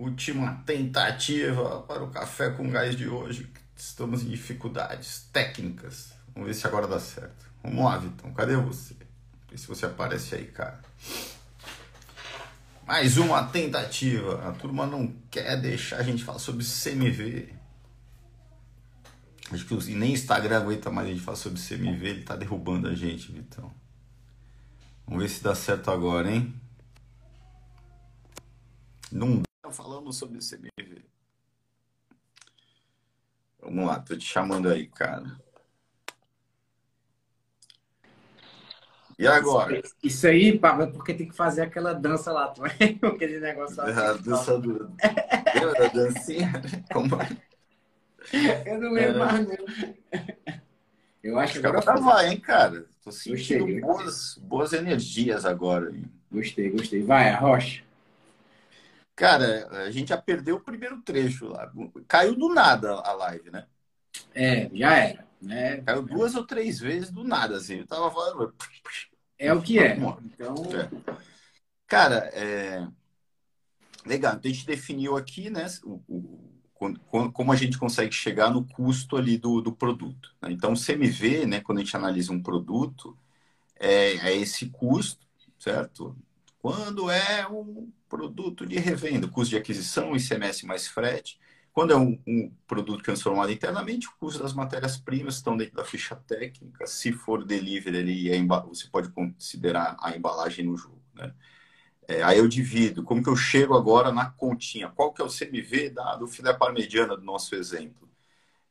Última 0.00 0.62
tentativa 0.64 1.82
para 1.82 2.02
o 2.02 2.08
café 2.08 2.48
com 2.48 2.70
gás 2.70 2.96
de 2.96 3.06
hoje. 3.06 3.52
Estamos 3.76 4.22
em 4.22 4.30
dificuldades 4.30 5.28
técnicas. 5.30 6.14
Vamos 6.32 6.48
ver 6.48 6.54
se 6.54 6.66
agora 6.66 6.86
dá 6.86 6.98
certo. 6.98 7.44
Vamos 7.62 7.84
lá, 7.84 7.98
Vitão. 7.98 8.32
Cadê 8.32 8.56
você? 8.56 8.96
Vê 9.50 9.58
se 9.58 9.66
você 9.66 9.84
aparece 9.84 10.36
aí, 10.36 10.46
cara. 10.46 10.80
Mais 12.86 13.18
uma 13.18 13.44
tentativa. 13.44 14.48
A 14.48 14.52
turma 14.52 14.86
não 14.86 15.14
quer 15.30 15.60
deixar 15.60 15.98
a 15.98 16.02
gente 16.02 16.24
falar 16.24 16.38
sobre 16.38 16.64
CMV. 16.64 17.52
Acho 19.52 19.66
que 19.66 19.94
nem 19.94 20.14
Instagram 20.14 20.60
aguenta 20.62 20.88
mais 20.90 21.08
a 21.08 21.10
gente 21.10 21.22
falar 21.22 21.36
sobre 21.36 21.60
CMV. 21.60 22.08
Ele 22.08 22.22
tá 22.22 22.36
derrubando 22.36 22.88
a 22.88 22.94
gente, 22.94 23.30
Vitão. 23.30 23.70
Vamos 25.06 25.22
ver 25.22 25.28
se 25.28 25.42
dá 25.42 25.54
certo 25.54 25.90
agora, 25.90 26.32
hein? 26.32 26.54
Não 29.12 29.42
Falamos 29.72 30.16
sobre 30.16 30.38
CMV. 30.38 31.04
Vamos 33.62 33.86
lá, 33.86 34.00
tô 34.00 34.16
te 34.16 34.24
chamando 34.24 34.68
aí, 34.68 34.86
cara. 34.86 35.38
E 39.18 39.26
agora? 39.26 39.82
Isso 40.02 40.26
aí, 40.26 40.58
Pablo, 40.58 40.84
é 40.84 40.86
porque 40.86 41.12
tem 41.12 41.28
que 41.28 41.36
fazer 41.36 41.60
aquela 41.60 41.92
dança 41.92 42.32
lá, 42.32 42.48
tu 42.48 42.62
aquele 43.04 43.38
negócio 43.38 43.76
lá. 43.76 44.10
A 44.10 44.12
dança 44.14 44.58
do. 44.58 44.90
Lembra 45.54 45.72
da 45.74 45.88
dancinha? 45.88 46.52
Como 46.90 47.20
é? 47.20 47.28
Eu 48.64 48.80
não 48.80 48.92
lembro 48.92 49.16
é... 49.16 49.18
mais, 49.18 49.46
não. 49.46 49.56
Eu 51.22 51.38
acho 51.38 51.60
que 51.60 51.66
agora. 51.66 51.82
Tá 51.82 51.96
vai, 51.96 52.30
hein, 52.30 52.40
cara? 52.40 52.86
Tô 53.04 53.12
sentindo 53.12 53.66
gostei, 53.66 53.80
boas, 53.80 54.38
boas 54.40 54.72
energias 54.72 55.44
agora. 55.44 55.90
Hein? 55.90 56.04
Gostei, 56.32 56.70
gostei. 56.70 57.02
Vai, 57.02 57.28
a 57.28 57.38
rocha. 57.38 57.82
Cara, 59.20 59.68
a 59.84 59.90
gente 59.90 60.08
já 60.08 60.16
perdeu 60.16 60.56
o 60.56 60.64
primeiro 60.64 61.02
trecho 61.02 61.46
lá. 61.46 61.70
Caiu 62.08 62.34
do 62.34 62.48
nada 62.48 62.94
a 63.00 63.12
live, 63.12 63.50
né? 63.50 63.66
É, 64.34 64.70
já 64.72 64.96
era. 64.96 65.28
Né? 65.42 65.82
Caiu 65.82 66.00
duas 66.00 66.34
ou 66.34 66.46
três 66.46 66.80
vezes 66.80 67.10
do 67.10 67.22
nada, 67.22 67.58
assim. 67.58 67.80
Eu 67.80 67.86
tava 67.86 68.10
falando. 68.10 68.54
É 69.38 69.52
o 69.52 69.60
que 69.60 69.78
é. 69.78 69.94
Então... 70.24 70.54
É. 70.74 71.14
Cara, 71.86 72.30
é... 72.32 72.88
legal. 74.06 74.36
Então 74.36 74.50
a 74.50 74.54
gente 74.54 74.64
definiu 74.64 75.18
aqui, 75.18 75.50
né, 75.50 75.66
o, 75.84 76.00
o, 76.08 77.30
como 77.30 77.52
a 77.52 77.56
gente 77.56 77.76
consegue 77.76 78.14
chegar 78.14 78.50
no 78.50 78.64
custo 78.64 79.18
ali 79.18 79.36
do, 79.36 79.60
do 79.60 79.70
produto. 79.70 80.34
Né? 80.40 80.50
Então, 80.52 80.72
o 80.72 80.82
CMV, 80.82 81.44
né, 81.44 81.60
quando 81.60 81.76
a 81.76 81.80
gente 81.82 81.94
analisa 81.94 82.32
um 82.32 82.42
produto, 82.42 83.14
é, 83.78 84.30
é 84.30 84.34
esse 84.34 84.70
custo, 84.70 85.26
certo? 85.58 86.16
Quando 86.60 87.10
é 87.10 87.48
um 87.48 87.90
produto 88.06 88.66
de 88.66 88.78
revenda, 88.78 89.26
custo 89.26 89.50
de 89.50 89.56
aquisição, 89.56 90.14
ICMS 90.14 90.66
mais 90.66 90.86
frete. 90.86 91.40
Quando 91.72 91.92
é 91.92 91.96
um, 91.96 92.20
um 92.26 92.52
produto 92.66 93.02
transformado 93.02 93.50
internamente, 93.50 94.06
o 94.06 94.12
custo 94.18 94.42
das 94.42 94.52
matérias-primas 94.52 95.36
estão 95.36 95.56
dentro 95.56 95.76
da 95.76 95.84
ficha 95.84 96.14
técnica. 96.14 96.86
Se 96.86 97.12
for 97.12 97.44
delivery, 97.44 97.96
ali, 97.96 98.48
você 98.68 98.88
pode 98.88 99.08
considerar 99.10 99.96
a 100.00 100.14
embalagem 100.14 100.66
no 100.66 100.76
jogo. 100.76 101.00
Né? 101.14 101.32
É, 102.06 102.22
aí 102.22 102.38
eu 102.38 102.46
divido. 102.46 103.04
Como 103.04 103.22
que 103.22 103.30
eu 103.30 103.36
chego 103.36 103.74
agora 103.74 104.12
na 104.12 104.28
continha? 104.28 104.90
Qual 104.90 105.14
que 105.14 105.22
é 105.22 105.24
o 105.24 105.30
CMV 105.30 105.90
da, 105.90 106.16
do 106.16 106.26
filé 106.26 106.52
parmegiana 106.52 107.16
do 107.16 107.24
nosso 107.24 107.54
exemplo? 107.54 108.06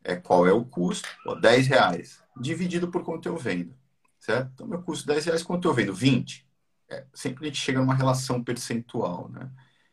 É, 0.04 0.16
qual 0.16 0.46
é 0.46 0.54
o 0.54 0.64
custo? 0.64 1.10
Pô, 1.24 1.34
10 1.34 1.68
reais. 1.68 2.22
Dividido 2.40 2.92
por 2.92 3.04
quanto 3.04 3.28
eu 3.28 3.36
vendo. 3.36 3.74
Certo? 4.20 4.52
Então, 4.54 4.68
meu 4.68 4.84
custo 4.84 5.08
10 5.08 5.26
reais, 5.26 5.42
quanto 5.42 5.68
eu 5.68 5.74
vendo? 5.74 5.94
20. 5.94 6.49
É, 6.90 7.06
sempre 7.14 7.46
a 7.46 7.48
gente 7.48 7.60
chega 7.60 7.80
numa 7.80 7.94
relação 7.94 8.44
percentual, 8.44 9.30
né? 9.30 9.50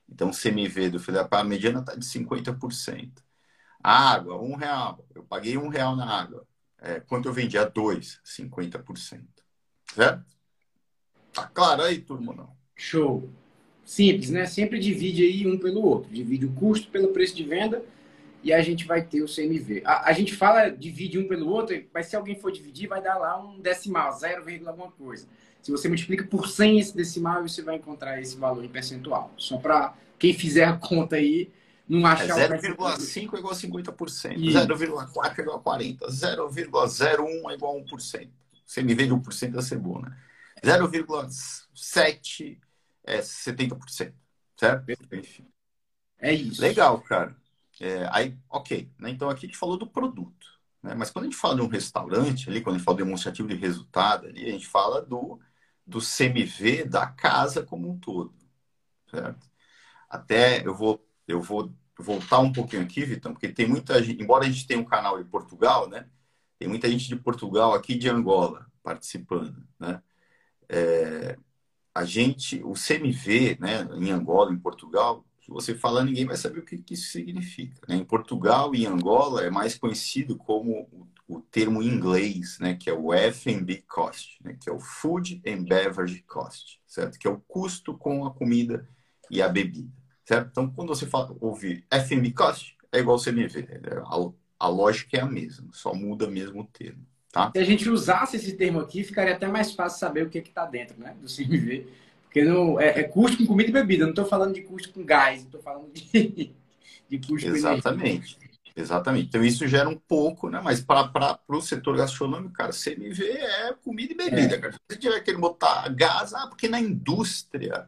Então, 0.08 0.30
CMV 0.30 0.90
do 0.90 1.00
filé 1.00 1.22
parmegiana 1.24 1.80
está 1.80 1.94
de 1.94 2.04
50%. 2.06 3.22
A 3.82 4.12
água, 4.12 4.40
um 4.40 4.54
real. 4.54 5.04
Eu 5.14 5.22
paguei 5.22 5.58
um 5.58 5.68
real 5.68 5.94
na 5.94 6.08
água. 6.08 6.46
É, 6.78 7.00
quanto 7.00 7.28
eu 7.28 7.32
vendi? 7.32 7.58
A 7.58 7.64
dois, 7.64 8.20
50%. 8.24 9.24
Certo? 9.94 10.24
Tá 11.32 11.46
claro 11.46 11.82
aí, 11.82 12.00
turma, 12.00 12.32
não? 12.32 12.56
Show. 12.74 13.28
Simples, 13.84 14.30
né? 14.30 14.46
Sempre 14.46 14.78
divide 14.78 15.22
aí 15.22 15.46
um 15.46 15.58
pelo 15.58 15.82
outro. 15.82 16.10
Divide 16.10 16.46
o 16.46 16.52
custo 16.52 16.88
pelo 16.90 17.08
preço 17.08 17.36
de 17.36 17.44
venda 17.44 17.84
e 18.42 18.52
a 18.52 18.60
gente 18.62 18.86
vai 18.86 19.02
ter 19.02 19.22
o 19.22 19.28
CMV. 19.28 19.82
A, 19.84 20.10
a 20.10 20.12
gente 20.12 20.34
fala 20.34 20.68
divide 20.68 21.18
um 21.18 21.26
pelo 21.26 21.48
outro, 21.48 21.80
mas 21.92 22.06
se 22.06 22.16
alguém 22.16 22.38
for 22.38 22.52
dividir, 22.52 22.88
vai 22.88 23.02
dar 23.02 23.16
lá 23.16 23.40
um 23.40 23.60
decimal, 23.60 24.12
0, 24.12 24.44
alguma 24.66 24.90
coisa. 24.90 25.26
Se 25.66 25.72
você 25.72 25.88
multiplica 25.88 26.22
por 26.22 26.48
100 26.48 26.78
esse 26.78 26.96
decimal, 26.96 27.42
você 27.42 27.60
vai 27.60 27.74
encontrar 27.74 28.20
esse 28.20 28.36
valor 28.36 28.64
em 28.64 28.68
percentual. 28.68 29.34
Só 29.36 29.58
para 29.58 29.96
quem 30.16 30.32
fizer 30.32 30.62
a 30.64 30.76
conta 30.76 31.16
aí, 31.16 31.50
não 31.88 32.06
achar... 32.06 32.38
É 32.38 32.48
0,5 32.56 33.34
é 33.34 33.38
igual 33.38 33.52
a 33.52 33.56
50%, 33.56 34.36
0,4 34.36 34.80
é 34.80 35.42
igual 35.42 35.56
a 35.56 35.60
40%, 35.60 35.98
0,01 36.08 37.50
é 37.50 37.54
igual 37.54 37.78
a 37.78 37.80
1%. 37.80 38.30
CMV 38.64 39.06
de 39.06 39.12
1% 39.12 39.58
é 39.58 39.60
ser 39.62 39.78
bom, 39.80 40.00
né? 40.00 40.16
0,7 40.62 42.58
é 43.02 43.18
70%, 43.18 44.12
certo? 44.56 44.84
Enfim. 45.12 45.48
É 46.20 46.32
isso. 46.32 46.62
Legal, 46.62 47.00
cara. 47.00 47.36
É, 47.80 48.08
aí, 48.12 48.36
ok. 48.48 48.88
Né? 49.00 49.10
Então 49.10 49.28
aqui 49.28 49.46
a 49.46 49.48
gente 49.48 49.58
falou 49.58 49.76
do 49.76 49.88
produto. 49.88 50.46
Né? 50.80 50.94
Mas 50.94 51.10
quando 51.10 51.24
a 51.24 51.28
gente 51.28 51.36
fala 51.36 51.56
de 51.56 51.62
um 51.62 51.66
restaurante, 51.66 52.48
ali, 52.48 52.60
quando 52.60 52.76
a 52.76 52.78
gente 52.78 52.84
fala 52.84 52.98
demonstrativo 52.98 53.48
de 53.48 53.56
resultado, 53.56 54.28
ali, 54.28 54.46
a 54.46 54.52
gente 54.52 54.68
fala 54.68 55.02
do 55.02 55.40
do 55.86 56.00
CMV 56.00 56.84
da 56.84 57.06
casa 57.06 57.62
como 57.62 57.90
um 57.90 57.98
todo, 57.98 58.34
certo? 59.10 59.48
Até 60.08 60.66
eu 60.66 60.74
vou, 60.74 61.04
eu 61.28 61.40
vou 61.40 61.72
voltar 61.98 62.40
um 62.40 62.52
pouquinho 62.52 62.82
aqui, 62.82 63.04
Vitão, 63.04 63.32
porque 63.32 63.48
tem 63.48 63.68
muita 63.68 64.02
gente, 64.02 64.22
embora 64.22 64.44
a 64.44 64.50
gente 64.50 64.66
tenha 64.66 64.80
um 64.80 64.84
canal 64.84 65.22
de 65.22 65.28
Portugal, 65.28 65.88
né? 65.88 66.08
Tem 66.58 66.68
muita 66.68 66.88
gente 66.90 67.08
de 67.08 67.16
Portugal 67.16 67.74
aqui 67.74 67.94
de 67.96 68.08
Angola 68.08 68.66
participando, 68.82 69.66
né? 69.78 70.02
É, 70.68 71.38
a 71.94 72.04
gente, 72.04 72.62
o 72.62 72.74
CMV, 72.74 73.56
né, 73.60 73.88
em 73.94 74.10
Angola, 74.10 74.52
em 74.52 74.58
Portugal, 74.58 75.24
se 75.40 75.50
você 75.50 75.74
falar, 75.74 76.04
ninguém 76.04 76.26
vai 76.26 76.36
saber 76.36 76.58
o 76.58 76.64
que, 76.64 76.76
que 76.78 76.94
isso 76.94 77.10
significa. 77.12 77.80
Né? 77.88 77.96
Em 77.96 78.04
Portugal 78.04 78.74
e 78.74 78.82
em 78.82 78.86
Angola 78.86 79.44
é 79.44 79.50
mais 79.50 79.78
conhecido 79.78 80.36
como 80.36 80.88
o 80.92 81.06
termo 81.40 81.82
em 81.82 81.88
inglês, 81.88 82.58
né, 82.60 82.74
que 82.74 82.88
é 82.88 82.92
o 82.92 83.12
F&B 83.12 83.82
cost, 83.88 84.38
né, 84.44 84.56
que 84.60 84.70
é 84.70 84.72
o 84.72 84.78
Food 84.78 85.42
and 85.46 85.64
Beverage 85.64 86.22
Cost, 86.22 86.80
certo? 86.86 87.18
Que 87.18 87.26
é 87.26 87.30
o 87.30 87.40
custo 87.48 87.94
com 87.94 88.24
a 88.24 88.32
comida 88.32 88.88
e 89.30 89.42
a 89.42 89.48
bebida, 89.48 89.92
certo? 90.24 90.48
Então, 90.50 90.70
quando 90.70 90.88
você 90.88 91.06
fala, 91.06 91.36
ouve 91.40 91.84
F&B 91.90 92.30
cost, 92.30 92.76
é 92.92 93.00
igual 93.00 93.18
CMV, 93.18 93.62
né? 93.62 93.80
a, 94.04 94.66
a 94.66 94.68
lógica 94.68 95.16
é 95.16 95.20
a 95.20 95.26
mesma, 95.26 95.68
só 95.72 95.92
muda 95.92 96.28
mesmo 96.28 96.60
o 96.60 96.66
termo, 96.66 97.04
tá? 97.32 97.50
Se 97.50 97.58
a 97.58 97.64
gente 97.64 97.90
usasse 97.90 98.36
esse 98.36 98.52
termo 98.52 98.78
aqui, 98.78 99.02
ficaria 99.02 99.34
até 99.34 99.48
mais 99.48 99.72
fácil 99.72 99.98
saber 99.98 100.24
o 100.24 100.30
que 100.30 100.38
é 100.38 100.42
está 100.42 100.64
dentro, 100.64 100.98
né, 101.00 101.16
do 101.20 101.26
CMV, 101.26 101.88
porque 102.22 102.44
não 102.44 102.80
é, 102.80 103.00
é, 103.00 103.02
custo 103.02 103.38
com 103.38 103.46
comida 103.46 103.70
e 103.70 103.72
bebida, 103.72 104.04
não 104.04 104.10
estou 104.10 104.26
falando 104.26 104.54
de 104.54 104.62
custo 104.62 104.92
com 104.92 105.04
gás, 105.04 105.42
estou 105.42 105.60
falando 105.60 105.90
de, 105.92 106.54
de 107.10 107.18
custo 107.18 107.48
Exatamente. 107.48 108.36
com 108.36 108.55
Exatamente. 108.76 109.28
Então 109.28 109.42
isso 109.42 109.66
gera 109.66 109.88
um 109.88 109.96
pouco, 109.96 110.50
né? 110.50 110.60
Mas 110.62 110.82
para 110.82 111.40
o 111.48 111.62
setor 111.62 111.96
gastronômico, 111.96 112.52
cara, 112.52 112.72
CMV 112.72 113.24
é 113.24 113.72
comida 113.82 114.12
e 114.12 114.16
bebida, 114.16 114.56
é. 114.56 114.58
cara. 114.58 114.72
Se 114.74 114.78
você 114.86 114.98
tiver 114.98 115.20
querendo 115.20 115.40
botar 115.40 115.88
gás, 115.88 116.34
ah, 116.34 116.46
porque 116.46 116.68
na 116.68 116.78
indústria 116.78 117.86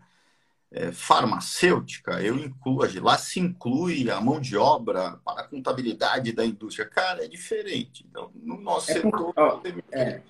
é, 0.73 0.91
farmacêutica, 0.91 2.23
eu 2.23 2.39
incluo, 2.39 2.81
lá 3.03 3.19
se 3.19 3.39
inclui 3.39 4.11
a 4.11 4.19
mão 4.19 4.41
de 4.41 4.57
obra 4.57 5.19
para 5.23 5.43
a 5.43 5.45
contabilidade 5.45 6.33
da 6.33 6.45
indústria. 6.45 6.87
Cara, 6.87 7.23
é 7.23 7.29
diferente. 7.29 8.07
Então, 8.09 8.31
no 8.35 8.59
nosso 8.59 8.91
é 8.91 8.95
setor, 8.95 9.63
é, 9.93 10.23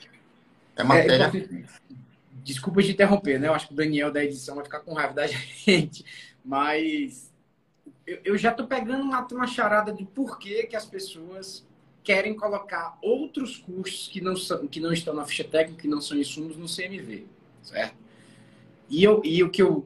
é, 0.74 0.82
matéria. 0.82 1.24
É, 1.24 1.64
desculpa 2.42 2.82
te 2.82 2.90
interromper, 2.90 3.38
né? 3.38 3.46
Eu 3.46 3.54
acho 3.54 3.68
que 3.68 3.74
o 3.74 3.76
Daniel 3.76 4.12
da 4.12 4.24
edição 4.24 4.56
vai 4.56 4.64
ficar 4.64 4.80
com 4.80 4.92
raiva 4.92 5.14
da 5.14 5.26
gente, 5.30 6.04
mas 6.44 7.32
eu, 8.08 8.18
eu 8.24 8.38
já 8.38 8.50
estou 8.50 8.66
pegando 8.66 9.02
uma, 9.02 9.26
uma 9.30 9.46
charada 9.46 9.92
de 9.92 10.04
por 10.04 10.38
que, 10.38 10.64
que 10.64 10.74
as 10.74 10.86
pessoas 10.86 11.66
querem 12.02 12.34
colocar 12.34 12.96
outros 13.02 13.58
custos 13.58 14.08
que 14.08 14.18
não, 14.18 14.34
são, 14.34 14.66
que 14.66 14.80
não 14.80 14.92
estão 14.92 15.12
na 15.12 15.26
ficha 15.26 15.44
técnica, 15.44 15.82
que 15.82 15.88
não 15.88 16.00
são 16.00 16.16
insumos, 16.16 16.56
no 16.56 16.64
CMV, 16.66 17.26
certo? 17.62 17.96
E, 18.88 19.04
eu, 19.04 19.20
e 19.22 19.42
o 19.42 19.50
que 19.50 19.60
eu 19.60 19.84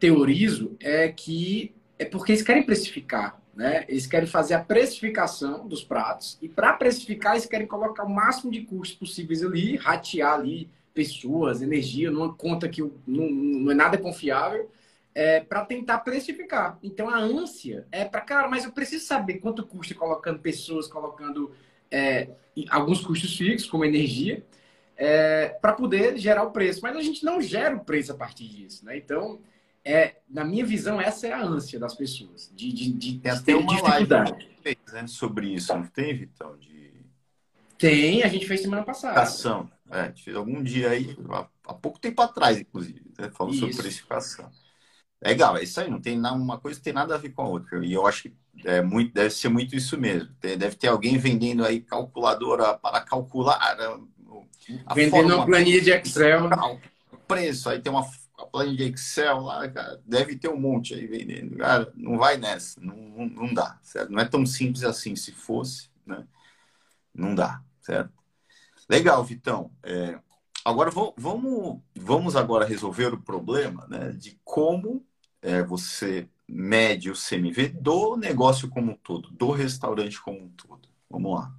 teorizo 0.00 0.76
é 0.80 1.06
que 1.08 1.72
é 1.96 2.04
porque 2.04 2.32
eles 2.32 2.42
querem 2.42 2.64
precificar, 2.64 3.40
né? 3.54 3.84
Eles 3.88 4.08
querem 4.08 4.26
fazer 4.26 4.54
a 4.54 4.64
precificação 4.64 5.68
dos 5.68 5.84
pratos 5.84 6.36
e 6.42 6.48
para 6.48 6.72
precificar 6.72 7.34
eles 7.34 7.46
querem 7.46 7.66
colocar 7.66 8.02
o 8.02 8.10
máximo 8.10 8.50
de 8.50 8.62
custos 8.62 8.98
possíveis 8.98 9.44
ali, 9.44 9.76
ratear 9.76 10.34
ali 10.34 10.68
pessoas, 10.92 11.62
energia, 11.62 12.10
numa 12.10 12.34
conta 12.34 12.68
que 12.68 12.82
não, 12.82 13.30
não 13.30 13.70
é 13.70 13.74
nada 13.74 13.96
confiável 13.96 14.68
é, 15.14 15.40
para 15.40 15.64
tentar 15.64 15.98
precificar. 15.98 16.78
Então 16.82 17.08
a 17.08 17.18
ânsia 17.18 17.86
é 17.90 18.04
para, 18.04 18.20
cara, 18.20 18.48
mas 18.48 18.64
eu 18.64 18.72
preciso 18.72 19.04
saber 19.04 19.38
quanto 19.38 19.66
custa 19.66 19.94
colocando 19.94 20.38
pessoas, 20.38 20.86
colocando 20.86 21.52
é, 21.90 22.30
alguns 22.70 23.00
custos 23.00 23.36
fixos, 23.36 23.68
como 23.68 23.84
energia, 23.84 24.44
é, 24.96 25.48
para 25.60 25.72
poder 25.72 26.16
gerar 26.18 26.44
o 26.44 26.50
preço. 26.50 26.80
Mas 26.82 26.96
a 26.96 27.02
gente 27.02 27.24
não 27.24 27.40
gera 27.40 27.76
o 27.76 27.84
preço 27.84 28.12
a 28.12 28.16
partir 28.16 28.48
disso. 28.48 28.84
Né? 28.84 28.96
Então 28.96 29.40
é, 29.84 30.16
na 30.28 30.44
minha 30.44 30.64
visão, 30.64 31.00
essa 31.00 31.26
é 31.26 31.32
a 31.32 31.42
ânsia 31.42 31.78
das 31.78 31.94
pessoas, 31.94 32.52
de, 32.54 32.72
de, 32.72 32.92
de, 32.92 33.18
tem 33.18 33.32
até 33.32 33.56
uma 33.56 33.74
dificuldade. 33.74 34.48
Live 34.64 34.78
né, 34.92 35.06
sobre 35.08 35.48
isso, 35.48 35.74
não 35.74 35.84
tem, 35.86 36.16
Vitão? 36.16 36.56
De... 36.56 36.92
Tem, 37.76 38.22
a 38.22 38.28
gente 38.28 38.46
fez 38.46 38.62
semana 38.62 38.84
passada. 38.84 39.20
Ação. 39.20 39.68
É, 39.90 40.02
a 40.02 40.06
gente 40.06 40.22
fez 40.22 40.36
algum 40.36 40.62
dia 40.62 40.90
aí, 40.90 41.16
há 41.66 41.74
pouco 41.74 41.98
tempo 41.98 42.22
atrás, 42.22 42.60
inclusive, 42.60 43.02
né, 43.18 43.28
falando 43.30 43.56
sobre 43.56 43.74
precificação. 43.74 44.50
Legal, 45.22 45.56
é 45.56 45.62
isso 45.62 45.80
aí, 45.80 45.88
não 45.88 46.00
tem 46.00 46.18
nada, 46.18 46.34
uma 46.34 46.58
coisa 46.58 46.80
tem 46.82 46.92
nada 46.92 47.14
a 47.14 47.18
ver 47.18 47.30
com 47.30 47.42
a 47.42 47.48
outra. 47.48 47.84
E 47.86 47.92
eu 47.92 48.04
acho 48.06 48.24
que 48.24 48.34
é 48.64 48.82
muito, 48.82 49.14
deve 49.14 49.30
ser 49.30 49.48
muito 49.48 49.76
isso 49.76 49.96
mesmo. 49.96 50.28
Deve 50.40 50.74
ter 50.74 50.88
alguém 50.88 51.16
vendendo 51.16 51.64
aí 51.64 51.80
calculadora 51.80 52.74
para 52.74 53.00
calcular. 53.00 53.76
Vendendo 54.92 55.36
uma 55.36 55.46
planilha 55.46 55.80
de 55.80 55.92
Excel. 55.92 56.50
O 57.12 57.16
preço, 57.18 57.70
aí 57.70 57.80
tem 57.80 57.92
uma 57.92 58.04
planilha 58.50 58.76
de 58.76 58.94
Excel 58.94 59.38
lá, 59.42 59.68
cara, 59.68 60.02
deve 60.04 60.34
ter 60.34 60.48
um 60.48 60.58
monte 60.58 60.92
aí 60.92 61.06
vendendo. 61.06 61.56
Cara, 61.56 61.92
não 61.94 62.18
vai 62.18 62.36
nessa, 62.36 62.80
não, 62.80 62.96
não, 62.96 63.26
não 63.26 63.54
dá, 63.54 63.78
certo? 63.80 64.10
Não 64.10 64.18
é 64.18 64.24
tão 64.24 64.44
simples 64.44 64.82
assim, 64.82 65.14
se 65.14 65.30
fosse, 65.30 65.88
né? 66.04 66.26
Não 67.14 67.32
dá, 67.32 67.62
certo? 67.80 68.12
Legal, 68.88 69.22
Vitão. 69.22 69.70
É, 69.84 70.18
agora 70.64 70.90
vamos, 71.16 71.80
vamos 71.94 72.34
agora 72.34 72.66
resolver 72.66 73.14
o 73.14 73.22
problema 73.22 73.86
né, 73.88 74.10
de 74.10 74.36
como 74.44 75.06
é, 75.42 75.62
você 75.62 76.26
mede 76.48 77.10
o 77.10 77.14
CMV 77.14 77.68
do 77.68 78.16
negócio 78.16 78.68
como 78.68 78.92
um 78.92 78.96
todo, 78.96 79.30
do 79.30 79.50
restaurante 79.50 80.20
como 80.20 80.38
um 80.38 80.48
todo. 80.48 80.88
Vamos 81.10 81.34
lá. 81.34 81.52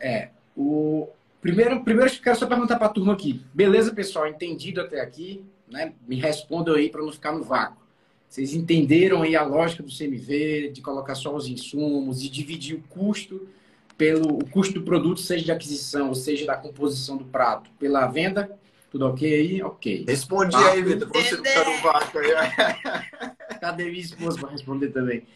É, 0.00 0.30
o 0.56 1.08
primeiro, 1.40 1.82
primeiro 1.84 2.10
quero 2.20 2.38
só 2.38 2.46
perguntar 2.46 2.76
para 2.76 2.86
a 2.86 2.90
turma 2.90 3.12
aqui. 3.12 3.44
Beleza, 3.52 3.94
pessoal? 3.94 4.26
Entendido 4.26 4.80
até 4.80 5.00
aqui? 5.00 5.44
Né? 5.68 5.92
Me 6.06 6.16
respondam 6.16 6.74
aí 6.74 6.88
para 6.88 7.02
não 7.02 7.12
ficar 7.12 7.32
no 7.32 7.44
vácuo. 7.44 7.84
Vocês 8.28 8.54
entenderam 8.54 9.22
aí 9.22 9.36
a 9.36 9.42
lógica 9.42 9.82
do 9.82 9.88
CMV, 9.88 10.70
de 10.72 10.80
colocar 10.80 11.14
só 11.14 11.34
os 11.34 11.46
insumos 11.46 12.22
e 12.22 12.28
dividir 12.28 12.76
o 12.76 12.82
custo 12.82 13.48
pelo 13.96 14.38
o 14.38 14.50
custo 14.50 14.74
do 14.74 14.82
produto, 14.82 15.20
seja 15.20 15.44
de 15.44 15.52
aquisição, 15.52 16.14
seja 16.14 16.44
da 16.44 16.56
composição 16.56 17.16
do 17.16 17.24
prato, 17.24 17.70
pela 17.78 18.06
venda? 18.06 18.58
Tudo 18.96 19.08
ok 19.08 19.34
aí? 19.34 19.62
Ok. 19.62 20.06
Respondi 20.08 20.56
ah, 20.56 20.70
aí, 20.70 20.82
Vitor. 20.82 21.06
Você 21.08 21.36
não 21.36 21.42
tá 21.42 21.64
no 21.64 21.82
vácuo 21.82 22.18
aí. 22.18 22.30
Cadê 23.60 23.84
minha 23.90 24.00
esposa 24.00 24.40
para 24.40 24.48
responder 24.48 24.88
também? 24.88 25.26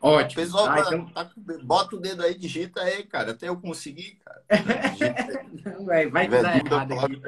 Ótimo. 0.00 0.40
Pessoal, 0.40 0.68
ah, 0.68 0.80
então... 0.86 1.06
tá, 1.06 1.28
bota 1.64 1.96
o 1.96 2.00
dedo 2.00 2.22
aí, 2.22 2.38
digita 2.38 2.80
aí, 2.80 3.02
cara. 3.02 3.32
Até 3.32 3.48
eu 3.48 3.56
conseguir, 3.56 4.20
cara. 4.24 4.42
não, 5.78 5.84
vai, 5.84 6.08
vai 6.08 6.28
dar 6.28 6.64
errado 6.64 6.92
aqui. 6.92 7.20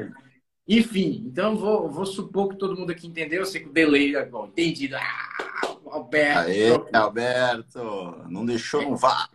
Enfim, 0.69 1.25
então 1.27 1.57
vou, 1.57 1.91
vou 1.91 2.07
supor 2.07 2.51
que 2.51 2.57
todo 2.57 2.77
mundo 2.77 2.93
aqui 2.93 3.09
entendeu. 3.09 3.41
Eu 3.41 3.47
sei 3.47 3.61
que 3.61 3.69
o 3.69 3.73
delay 3.73 4.15
é 4.15 4.25
bom. 4.25 4.47
Entendido. 4.47 4.95
Ah, 4.95 5.77
Alberto. 5.87 6.39
Aê, 6.39 6.71
Alberto. 6.93 8.25
Não 8.29 8.47
deixou 8.47 8.81
no 8.83 8.97
vácuo. 8.97 9.34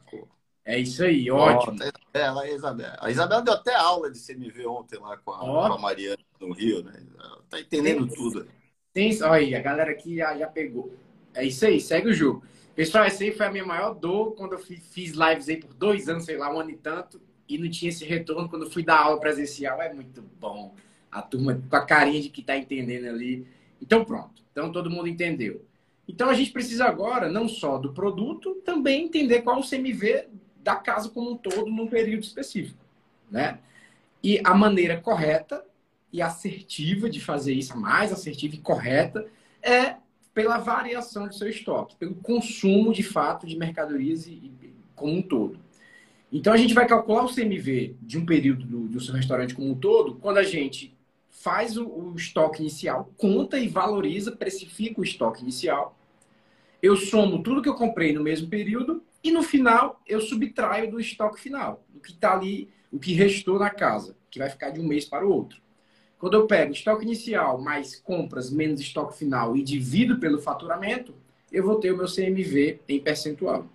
É 0.69 0.77
isso 0.77 1.03
aí, 1.03 1.31
ótimo. 1.31 1.79
Oh, 1.81 2.17
ela, 2.17 2.43
a 2.43 2.51
Isabela. 2.51 2.97
A 3.01 3.09
Isabela 3.09 3.41
deu 3.41 3.55
até 3.55 3.73
aula 3.73 4.11
de 4.11 4.19
CMV 4.19 4.67
ontem 4.67 4.99
lá 4.99 5.17
com 5.17 5.31
a, 5.31 5.41
oh. 5.41 5.67
com 5.67 5.73
a 5.73 5.77
Mariana 5.79 6.19
no 6.39 6.53
Rio, 6.53 6.83
né? 6.83 6.93
Ela 7.17 7.41
tá 7.49 7.59
entendendo 7.59 8.05
tem, 8.05 8.15
tudo. 8.15 8.47
Tem, 8.93 9.23
olha 9.23 9.31
aí, 9.31 9.55
a 9.55 9.61
galera 9.63 9.89
aqui 9.89 10.17
já, 10.17 10.37
já 10.37 10.45
pegou. 10.45 10.93
É 11.33 11.43
isso 11.43 11.65
aí, 11.65 11.81
segue 11.81 12.09
o 12.09 12.13
jogo. 12.13 12.43
Pessoal, 12.75 13.05
essa 13.05 13.23
aí 13.23 13.31
foi 13.31 13.47
a 13.47 13.51
minha 13.51 13.65
maior 13.65 13.95
dor 13.95 14.35
quando 14.35 14.53
eu 14.53 14.59
fiz 14.59 15.13
lives 15.13 15.49
aí 15.49 15.57
por 15.57 15.73
dois 15.73 16.07
anos, 16.07 16.25
sei 16.25 16.37
lá, 16.37 16.53
um 16.53 16.59
ano 16.59 16.69
e 16.69 16.77
tanto, 16.77 17.19
e 17.47 17.57
não 17.57 17.67
tinha 17.67 17.89
esse 17.89 18.05
retorno 18.05 18.47
quando 18.47 18.65
eu 18.65 18.69
fui 18.69 18.83
dar 18.83 18.99
aula 18.99 19.19
presencial. 19.19 19.81
É 19.81 19.91
muito 19.91 20.21
bom. 20.39 20.75
A 21.11 21.23
turma 21.23 21.59
com 21.67 21.75
a 21.75 21.83
carinha 21.83 22.21
de 22.21 22.29
que 22.29 22.43
tá 22.43 22.55
entendendo 22.55 23.07
ali. 23.07 23.47
Então, 23.81 24.05
pronto. 24.05 24.43
Então, 24.51 24.71
todo 24.71 24.87
mundo 24.87 25.07
entendeu. 25.07 25.65
Então, 26.07 26.29
a 26.29 26.35
gente 26.35 26.51
precisa 26.51 26.85
agora, 26.85 27.27
não 27.27 27.47
só 27.47 27.79
do 27.79 27.91
produto, 27.91 28.61
também 28.63 29.05
entender 29.05 29.41
qual 29.41 29.59
o 29.59 29.67
CMV 29.67 30.27
da 30.69 30.75
casa 30.75 31.09
como 31.09 31.31
um 31.31 31.35
todo 31.35 31.65
num 31.65 31.87
período 31.87 32.23
específico, 32.23 32.77
né? 33.31 33.57
E 34.21 34.39
a 34.43 34.53
maneira 34.53 35.01
correta 35.01 35.65
e 36.13 36.21
assertiva 36.21 37.09
de 37.09 37.19
fazer 37.19 37.53
isso, 37.53 37.75
mais 37.75 38.13
assertiva 38.13 38.53
e 38.53 38.59
correta, 38.59 39.25
é 39.63 39.95
pela 40.31 40.59
variação 40.59 41.27
do 41.27 41.33
seu 41.33 41.49
estoque, 41.49 41.95
pelo 41.95 42.13
consumo 42.15 42.93
de 42.93 43.01
fato 43.01 43.47
de 43.47 43.57
mercadorias 43.57 44.27
e, 44.27 44.31
e, 44.31 44.73
como 44.95 45.13
um 45.13 45.21
todo. 45.23 45.59
Então 46.31 46.53
a 46.53 46.57
gente 46.57 46.75
vai 46.75 46.87
calcular 46.87 47.23
o 47.23 47.33
CMV 47.33 47.95
de 47.99 48.19
um 48.19 48.25
período 48.25 48.63
do, 48.63 48.87
do 48.87 49.01
seu 49.01 49.15
restaurante 49.15 49.55
como 49.55 49.71
um 49.71 49.75
todo 49.75 50.15
quando 50.15 50.37
a 50.37 50.43
gente 50.43 50.95
faz 51.31 51.77
o, 51.77 51.87
o 51.87 52.15
estoque 52.15 52.61
inicial, 52.61 53.11
conta 53.17 53.57
e 53.57 53.67
valoriza, 53.67 54.31
precifica 54.31 55.01
o 55.01 55.03
estoque 55.03 55.41
inicial. 55.41 55.97
Eu 56.79 56.95
somo 56.95 57.41
tudo 57.41 57.61
que 57.61 57.69
eu 57.69 57.75
comprei 57.75 58.13
no 58.13 58.21
mesmo 58.21 58.47
período 58.47 59.03
e 59.23 59.31
no 59.31 59.43
final, 59.43 60.01
eu 60.07 60.21
subtraio 60.21 60.89
do 60.89 60.99
estoque 60.99 61.39
final, 61.39 61.83
do 61.89 61.99
que 61.99 62.11
está 62.11 62.33
ali, 62.33 62.69
o 62.91 62.99
que 62.99 63.13
restou 63.13 63.59
na 63.59 63.69
casa, 63.69 64.15
que 64.29 64.39
vai 64.39 64.49
ficar 64.49 64.69
de 64.69 64.79
um 64.79 64.87
mês 64.87 65.05
para 65.05 65.25
o 65.25 65.31
outro. 65.31 65.61
Quando 66.17 66.35
eu 66.35 66.47
pego 66.47 66.73
estoque 66.73 67.03
inicial 67.03 67.61
mais 67.61 67.95
compras 67.95 68.49
menos 68.51 68.81
estoque 68.81 69.17
final 69.17 69.55
e 69.55 69.63
divido 69.63 70.19
pelo 70.19 70.41
faturamento, 70.41 71.13
eu 71.51 71.63
vou 71.63 71.79
ter 71.79 71.91
o 71.91 71.97
meu 71.97 72.07
CMV 72.07 72.81
em 72.87 72.99
percentual. 72.99 73.67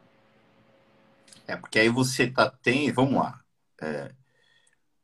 É, 1.46 1.56
porque 1.56 1.78
aí 1.78 1.88
você 1.88 2.26
tá, 2.26 2.50
tem. 2.50 2.90
Vamos 2.92 3.14
lá. 3.14 3.40
É, 3.80 4.12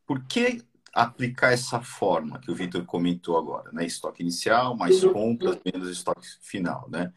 por 0.07 0.25
que 0.25 0.63
aplicar 0.93 1.53
essa 1.53 1.81
forma 1.81 2.41
que 2.41 2.51
o 2.51 2.55
Vitor 2.55 2.85
comentou 2.85 3.39
agora, 3.39 3.71
né? 3.73 3.85
Estoque 3.85 4.23
inicial, 4.23 4.77
mais 4.77 5.03
compras, 5.05 5.59
menos 5.65 5.89
estoque 5.89 6.27
final, 6.41 6.89
né? 6.91 7.13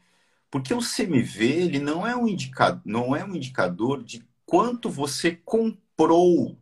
Porque 0.53 0.71
o 0.71 0.81
CMV 0.81 1.43
ele 1.43 1.79
não 1.79 2.05
é 2.05 2.15
um 2.15 2.27
indicador, 2.27 2.79
não 2.85 3.15
é 3.15 3.25
um 3.25 3.35
indicador 3.35 4.03
de 4.03 4.23
quanto 4.45 4.87
você 4.87 5.31
comprou 5.31 6.55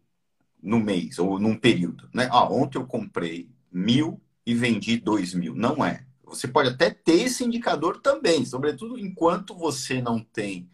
no 0.63 0.79
mês 0.79 1.19
ou 1.19 1.37
num 1.37 1.57
período. 1.57 2.09
Né? 2.13 2.29
Ah, 2.31 2.49
ontem 2.49 2.77
eu 2.77 2.85
comprei 2.85 3.49
mil 3.69 4.21
e 4.45 4.55
vendi 4.55 4.95
dois 4.95 5.33
mil. 5.33 5.53
Não 5.53 5.83
é. 5.83 6.05
Você 6.23 6.47
pode 6.47 6.69
até 6.69 6.89
ter 6.89 7.23
esse 7.23 7.43
indicador 7.43 7.97
também, 7.97 8.45
sobretudo 8.45 8.97
enquanto 8.97 9.53
você 9.53 10.01
não 10.01 10.21
tem 10.21 10.69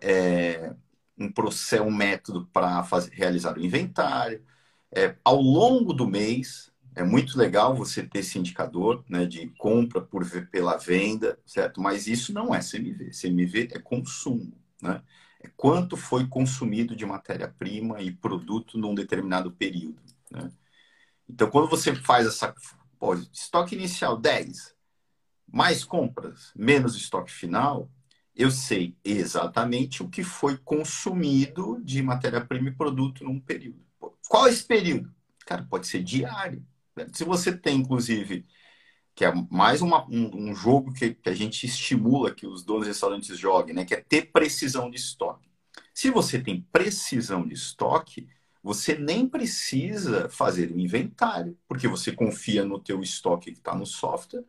é, 0.00 0.72
um 1.18 1.32
processo, 1.32 1.82
um 1.82 1.90
método 1.90 2.48
para 2.52 2.80
realizar 3.10 3.58
o 3.58 3.60
inventário. 3.60 4.40
É, 4.94 5.16
ao 5.24 5.42
longo 5.42 5.92
do 5.92 6.06
mês, 6.06 6.71
é 6.94 7.02
muito 7.02 7.38
legal 7.38 7.74
você 7.74 8.02
ter 8.02 8.20
esse 8.20 8.38
indicador 8.38 9.04
né, 9.08 9.24
de 9.24 9.48
compra 9.58 10.00
por 10.00 10.24
pela 10.50 10.76
venda, 10.76 11.38
certo? 11.46 11.80
Mas 11.80 12.06
isso 12.06 12.32
não 12.32 12.54
é 12.54 12.60
CMV. 12.60 13.10
CMV 13.10 13.68
é 13.72 13.78
consumo, 13.78 14.52
né? 14.80 15.02
É 15.40 15.50
quanto 15.56 15.96
foi 15.96 16.26
consumido 16.26 16.94
de 16.94 17.04
matéria-prima 17.04 18.00
e 18.00 18.12
produto 18.12 18.78
num 18.78 18.94
determinado 18.94 19.50
período, 19.50 20.00
né? 20.30 20.52
Então, 21.28 21.50
quando 21.50 21.68
você 21.68 21.94
faz 21.94 22.26
essa 22.26 22.54
pode, 22.98 23.28
estoque 23.32 23.74
inicial 23.74 24.16
10, 24.16 24.74
mais 25.50 25.82
compras, 25.82 26.52
menos 26.54 26.94
estoque 26.94 27.32
final, 27.32 27.90
eu 28.34 28.50
sei 28.50 28.96
exatamente 29.04 30.02
o 30.02 30.08
que 30.08 30.22
foi 30.22 30.56
consumido 30.58 31.80
de 31.82 32.02
matéria-prima 32.02 32.68
e 32.68 32.76
produto 32.76 33.24
num 33.24 33.40
período. 33.40 33.84
Qual 34.28 34.46
é 34.46 34.50
esse 34.50 34.64
período? 34.64 35.12
Cara, 35.44 35.66
pode 35.68 35.86
ser 35.86 36.02
diário, 36.02 36.64
se 37.12 37.24
você 37.24 37.56
tem, 37.56 37.78
inclusive, 37.78 38.46
que 39.14 39.24
é 39.24 39.32
mais 39.50 39.82
uma, 39.82 40.06
um, 40.08 40.50
um, 40.50 40.54
jogo 40.54 40.92
que, 40.92 41.14
que, 41.14 41.28
a 41.28 41.34
gente 41.34 41.66
estimula 41.66 42.34
que 42.34 42.46
os 42.46 42.64
donos 42.64 42.84
de 42.84 42.88
restaurantes 42.88 43.38
joguem, 43.38 43.74
né? 43.74 43.84
Que 43.84 43.94
é 43.94 44.00
ter 44.00 44.32
precisão 44.32 44.90
de 44.90 44.96
estoque. 44.96 45.50
Se 45.94 46.10
você 46.10 46.38
tem 46.40 46.66
precisão 46.72 47.46
de 47.46 47.54
estoque, 47.54 48.28
você 48.62 48.96
nem 48.96 49.28
precisa 49.28 50.28
fazer 50.28 50.70
o 50.70 50.78
inventário, 50.78 51.58
porque 51.68 51.88
você 51.88 52.12
confia 52.12 52.64
no 52.64 52.78
teu 52.78 53.02
estoque 53.02 53.52
que 53.52 53.58
está 53.58 53.74
no 53.74 53.86
software. 53.86 54.44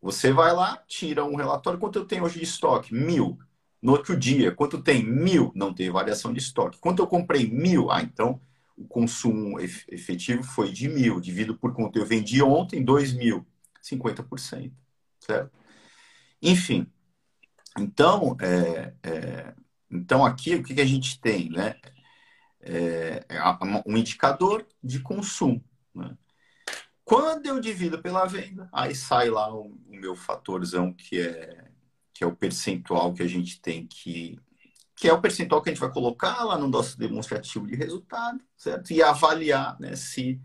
Você 0.00 0.32
vai 0.32 0.52
lá, 0.52 0.82
tira 0.88 1.24
um 1.24 1.36
relatório, 1.36 1.78
quanto 1.78 1.98
eu 1.98 2.04
tenho 2.04 2.24
hoje 2.24 2.38
de 2.38 2.44
estoque? 2.44 2.94
Mil. 2.94 3.38
No 3.80 3.92
outro 3.92 4.16
dia, 4.16 4.52
quanto 4.52 4.82
tem? 4.82 5.04
Mil. 5.04 5.52
Não 5.54 5.72
tem 5.72 5.90
variação 5.90 6.32
de 6.32 6.38
estoque. 6.38 6.78
Quanto 6.78 7.02
eu 7.02 7.06
comprei? 7.06 7.48
Mil. 7.48 7.90
Ah, 7.90 8.02
então 8.02 8.40
o 8.78 8.86
consumo 8.86 9.58
efetivo 9.60 10.42
foi 10.44 10.70
de 10.70 10.88
mil, 10.88 11.20
dividido 11.20 11.56
por 11.56 11.74
quanto 11.74 11.98
eu 11.98 12.06
vendi 12.06 12.40
ontem, 12.40 12.84
dois 12.84 13.12
mil, 13.12 13.44
50%, 13.82 14.72
certo? 15.18 15.50
Enfim, 16.40 16.86
então, 17.76 18.36
é, 18.40 18.94
é, 19.02 19.54
então 19.90 20.24
aqui 20.24 20.54
o 20.54 20.62
que, 20.62 20.74
que, 20.74 20.80
a 20.80 20.86
gente 20.86 21.20
tem, 21.20 21.50
né? 21.50 21.74
É, 22.60 23.24
é 23.28 23.40
um 23.86 23.96
indicador 23.96 24.66
de 24.82 25.00
consumo. 25.00 25.64
Né? 25.94 26.16
Quando 27.04 27.46
eu 27.46 27.60
divido 27.60 28.00
pela 28.00 28.26
venda, 28.26 28.68
aí 28.72 28.94
sai 28.94 29.30
lá 29.30 29.52
o, 29.52 29.66
o 29.86 29.96
meu 29.96 30.14
fatorzão 30.14 30.92
que 30.92 31.20
é 31.20 31.68
que 32.12 32.24
é 32.24 32.26
o 32.26 32.34
percentual 32.34 33.14
que 33.14 33.22
a 33.22 33.28
gente 33.28 33.60
tem 33.60 33.86
que 33.86 34.40
que 34.98 35.08
é 35.08 35.12
o 35.12 35.20
percentual 35.20 35.62
que 35.62 35.70
a 35.70 35.72
gente 35.72 35.80
vai 35.80 35.92
colocar 35.92 36.42
lá 36.42 36.58
no 36.58 36.66
nosso 36.66 36.98
demonstrativo 36.98 37.66
de 37.68 37.76
resultado, 37.76 38.40
certo? 38.56 38.90
E 38.90 39.00
avaliar 39.00 39.76
né, 39.78 39.94
se 39.94 40.40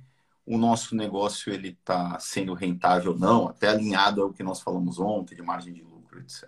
o 0.45 0.59
nosso 0.59 0.95
negócio 0.95 1.51
ele 1.51 1.69
está 1.69 2.19
sendo 2.19 2.53
rentável 2.53 3.13
ou 3.13 3.17
não, 3.17 3.47
até 3.47 3.69
alinhado 3.69 4.21
ao 4.21 4.31
que 4.31 4.43
nós 4.43 4.61
falamos 4.61 4.99
ontem 4.99 5.35
de 5.35 5.41
margem 5.41 5.73
de 5.73 5.81
lucro, 5.81 6.19
etc. 6.19 6.47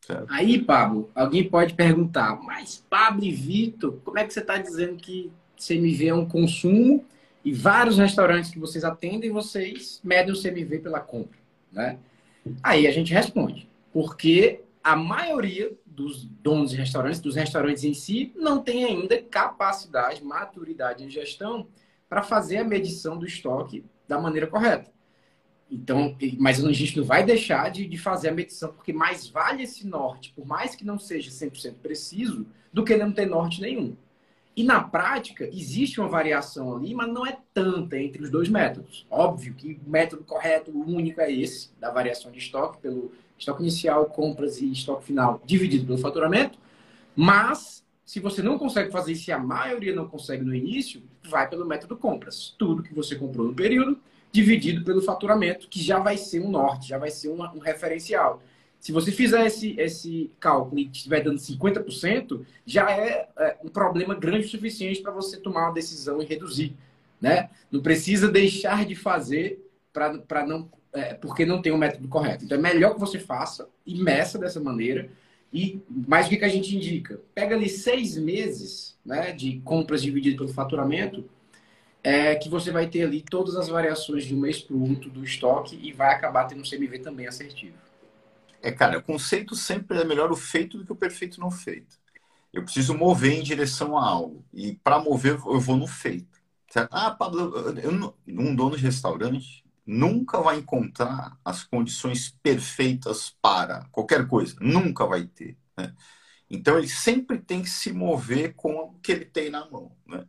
Certo? 0.00 0.26
Aí, 0.30 0.62
Pablo, 0.62 1.10
alguém 1.14 1.48
pode 1.48 1.74
perguntar, 1.74 2.40
mas 2.42 2.84
Pablo 2.88 3.22
e 3.22 3.32
Vitor, 3.32 4.00
como 4.02 4.18
é 4.18 4.24
que 4.24 4.32
você 4.32 4.40
está 4.40 4.56
dizendo 4.56 4.96
que 4.96 5.30
CMV 5.56 6.08
é 6.08 6.14
um 6.14 6.26
consumo 6.26 7.04
e 7.44 7.52
vários 7.52 7.98
restaurantes 7.98 8.50
que 8.50 8.58
vocês 8.58 8.82
atendem, 8.82 9.30
vocês 9.30 10.00
medem 10.02 10.32
o 10.32 10.40
CMV 10.40 10.78
pela 10.78 11.00
compra, 11.00 11.38
né? 11.70 11.98
Aí 12.62 12.86
a 12.86 12.90
gente 12.90 13.12
responde, 13.12 13.68
porque 13.92 14.62
a 14.82 14.96
maioria 14.96 15.72
dos 15.86 16.24
donos 16.24 16.70
de 16.70 16.76
restaurantes, 16.76 17.20
dos 17.20 17.36
restaurantes 17.36 17.84
em 17.84 17.94
si, 17.94 18.32
não 18.34 18.62
tem 18.62 18.84
ainda 18.84 19.20
capacidade, 19.22 20.24
maturidade 20.24 21.04
em 21.04 21.10
gestão 21.10 21.68
para 22.08 22.22
fazer 22.22 22.58
a 22.58 22.64
medição 22.64 23.16
do 23.16 23.26
estoque 23.26 23.84
da 24.08 24.20
maneira 24.20 24.46
correta. 24.46 24.90
Então, 25.70 26.14
mas 26.38 26.62
a 26.62 26.72
gente 26.72 26.98
não 26.98 27.04
vai 27.04 27.24
deixar 27.24 27.70
de, 27.70 27.86
de 27.86 27.96
fazer 27.96 28.28
a 28.28 28.32
medição, 28.32 28.72
porque 28.72 28.92
mais 28.92 29.26
vale 29.26 29.62
esse 29.62 29.86
norte, 29.86 30.30
por 30.36 30.46
mais 30.46 30.74
que 30.74 30.84
não 30.84 30.98
seja 30.98 31.30
100% 31.30 31.76
preciso, 31.82 32.46
do 32.70 32.84
que 32.84 32.96
não 32.96 33.10
ter 33.10 33.26
norte 33.26 33.60
nenhum. 33.60 33.96
E 34.54 34.62
na 34.62 34.82
prática, 34.82 35.48
existe 35.50 35.98
uma 35.98 36.08
variação 36.10 36.76
ali, 36.76 36.94
mas 36.94 37.10
não 37.10 37.26
é 37.26 37.38
tanta 37.54 37.98
entre 37.98 38.22
os 38.22 38.30
dois 38.30 38.50
métodos. 38.50 39.06
Óbvio 39.10 39.54
que 39.54 39.80
o 39.86 39.90
método 39.90 40.24
correto, 40.24 40.70
o 40.70 40.86
único 40.86 41.22
é 41.22 41.32
esse, 41.32 41.70
da 41.80 41.90
variação 41.90 42.30
de 42.30 42.38
estoque, 42.38 42.78
pelo 42.82 43.12
estoque 43.42 43.62
inicial, 43.62 44.06
compras 44.06 44.60
e 44.60 44.70
estoque 44.70 45.04
final 45.04 45.40
dividido 45.44 45.86
pelo 45.86 45.98
faturamento. 45.98 46.58
Mas 47.14 47.84
se 48.04 48.20
você 48.20 48.42
não 48.42 48.58
consegue 48.58 48.90
fazer 48.90 49.12
isso 49.12 49.30
e 49.30 49.32
a 49.32 49.38
maioria 49.38 49.94
não 49.94 50.08
consegue 50.08 50.44
no 50.44 50.54
início, 50.54 51.02
vai 51.28 51.48
pelo 51.48 51.66
método 51.66 51.96
compras. 51.96 52.54
Tudo 52.58 52.82
que 52.82 52.94
você 52.94 53.16
comprou 53.16 53.46
no 53.46 53.54
período, 53.54 53.98
dividido 54.30 54.84
pelo 54.84 55.02
faturamento, 55.02 55.68
que 55.68 55.82
já 55.82 55.98
vai 55.98 56.16
ser 56.16 56.40
um 56.40 56.50
norte, 56.50 56.88
já 56.88 56.98
vai 56.98 57.10
ser 57.10 57.28
uma, 57.28 57.52
um 57.54 57.58
referencial. 57.58 58.42
Se 58.78 58.90
você 58.90 59.12
fizer 59.12 59.46
esse, 59.46 59.78
esse 59.78 60.30
cálculo 60.40 60.80
e 60.80 60.90
estiver 60.90 61.22
dando 61.22 61.38
50%, 61.38 62.44
já 62.66 62.90
é, 62.90 63.28
é 63.36 63.56
um 63.62 63.68
problema 63.68 64.14
grande 64.14 64.46
o 64.46 64.50
suficiente 64.50 65.00
para 65.00 65.12
você 65.12 65.36
tomar 65.36 65.66
uma 65.66 65.74
decisão 65.74 66.20
e 66.20 66.24
reduzir. 66.24 66.74
Né? 67.20 67.50
Não 67.70 67.80
precisa 67.80 68.28
deixar 68.28 68.84
de 68.84 68.96
fazer 68.96 69.70
para 69.92 70.46
não 70.46 70.68
é, 70.92 71.14
porque 71.14 71.46
não 71.46 71.62
tem 71.62 71.72
o 71.72 71.76
um 71.76 71.78
método 71.78 72.08
correto. 72.08 72.44
Então 72.44 72.58
é 72.58 72.60
melhor 72.60 72.94
que 72.94 73.00
você 73.00 73.18
faça 73.18 73.68
e 73.86 74.00
meça 74.02 74.38
dessa 74.38 74.60
maneira 74.60 75.10
e 75.52 75.82
mais 75.88 76.26
o 76.26 76.30
que, 76.30 76.44
a 76.44 76.48
gente 76.48 76.74
indica? 76.74 77.20
Pega 77.34 77.54
ali 77.54 77.68
seis 77.68 78.16
meses 78.16 78.96
né, 79.04 79.32
de 79.32 79.60
compras 79.60 80.02
dividido 80.02 80.38
pelo 80.38 80.48
faturamento, 80.48 81.28
é, 82.02 82.34
que 82.34 82.48
você 82.48 82.70
vai 82.70 82.86
ter 82.88 83.02
ali 83.02 83.20
todas 83.20 83.54
as 83.54 83.68
variações 83.68 84.24
de 84.24 84.34
um 84.34 84.40
mês 84.40 84.60
para 84.60 84.74
o 84.74 84.88
outro 84.88 85.10
do 85.10 85.22
estoque 85.22 85.78
e 85.80 85.92
vai 85.92 86.14
acabar 86.14 86.46
tendo 86.46 86.62
um 86.62 86.68
CMV 86.68 87.00
também 87.00 87.26
assertivo. 87.26 87.76
É, 88.62 88.72
cara, 88.72 88.98
o 88.98 89.02
conceito 89.02 89.54
sempre 89.54 89.98
é 89.98 90.04
melhor 90.04 90.32
o 90.32 90.36
feito 90.36 90.78
do 90.78 90.86
que 90.86 90.92
o 90.92 90.96
perfeito 90.96 91.38
não 91.38 91.50
feito. 91.50 92.00
Eu 92.52 92.62
preciso 92.62 92.94
mover 92.94 93.32
em 93.32 93.42
direção 93.42 93.96
a 93.96 94.06
algo. 94.06 94.44
E 94.52 94.74
para 94.82 95.00
mover, 95.00 95.32
eu 95.32 95.60
vou 95.60 95.76
no 95.76 95.86
feito. 95.86 96.40
Certo? 96.68 96.88
Ah, 96.92 97.10
Pablo, 97.10 97.54
eu, 97.82 98.14
um 98.26 98.54
dono 98.54 98.76
de 98.76 98.82
restaurante, 98.82 99.61
nunca 99.86 100.40
vai 100.40 100.58
encontrar 100.58 101.38
as 101.44 101.64
condições 101.64 102.30
perfeitas 102.42 103.36
para 103.42 103.86
qualquer 103.90 104.26
coisa. 104.26 104.56
Nunca 104.60 105.06
vai 105.06 105.24
ter. 105.26 105.56
Né? 105.76 105.92
Então, 106.48 106.78
ele 106.78 106.88
sempre 106.88 107.38
tem 107.38 107.62
que 107.62 107.70
se 107.70 107.92
mover 107.92 108.54
com 108.54 108.74
o 108.74 108.94
que 109.00 109.12
ele 109.12 109.24
tem 109.24 109.50
na 109.50 109.68
mão. 109.68 109.92
Né? 110.06 110.24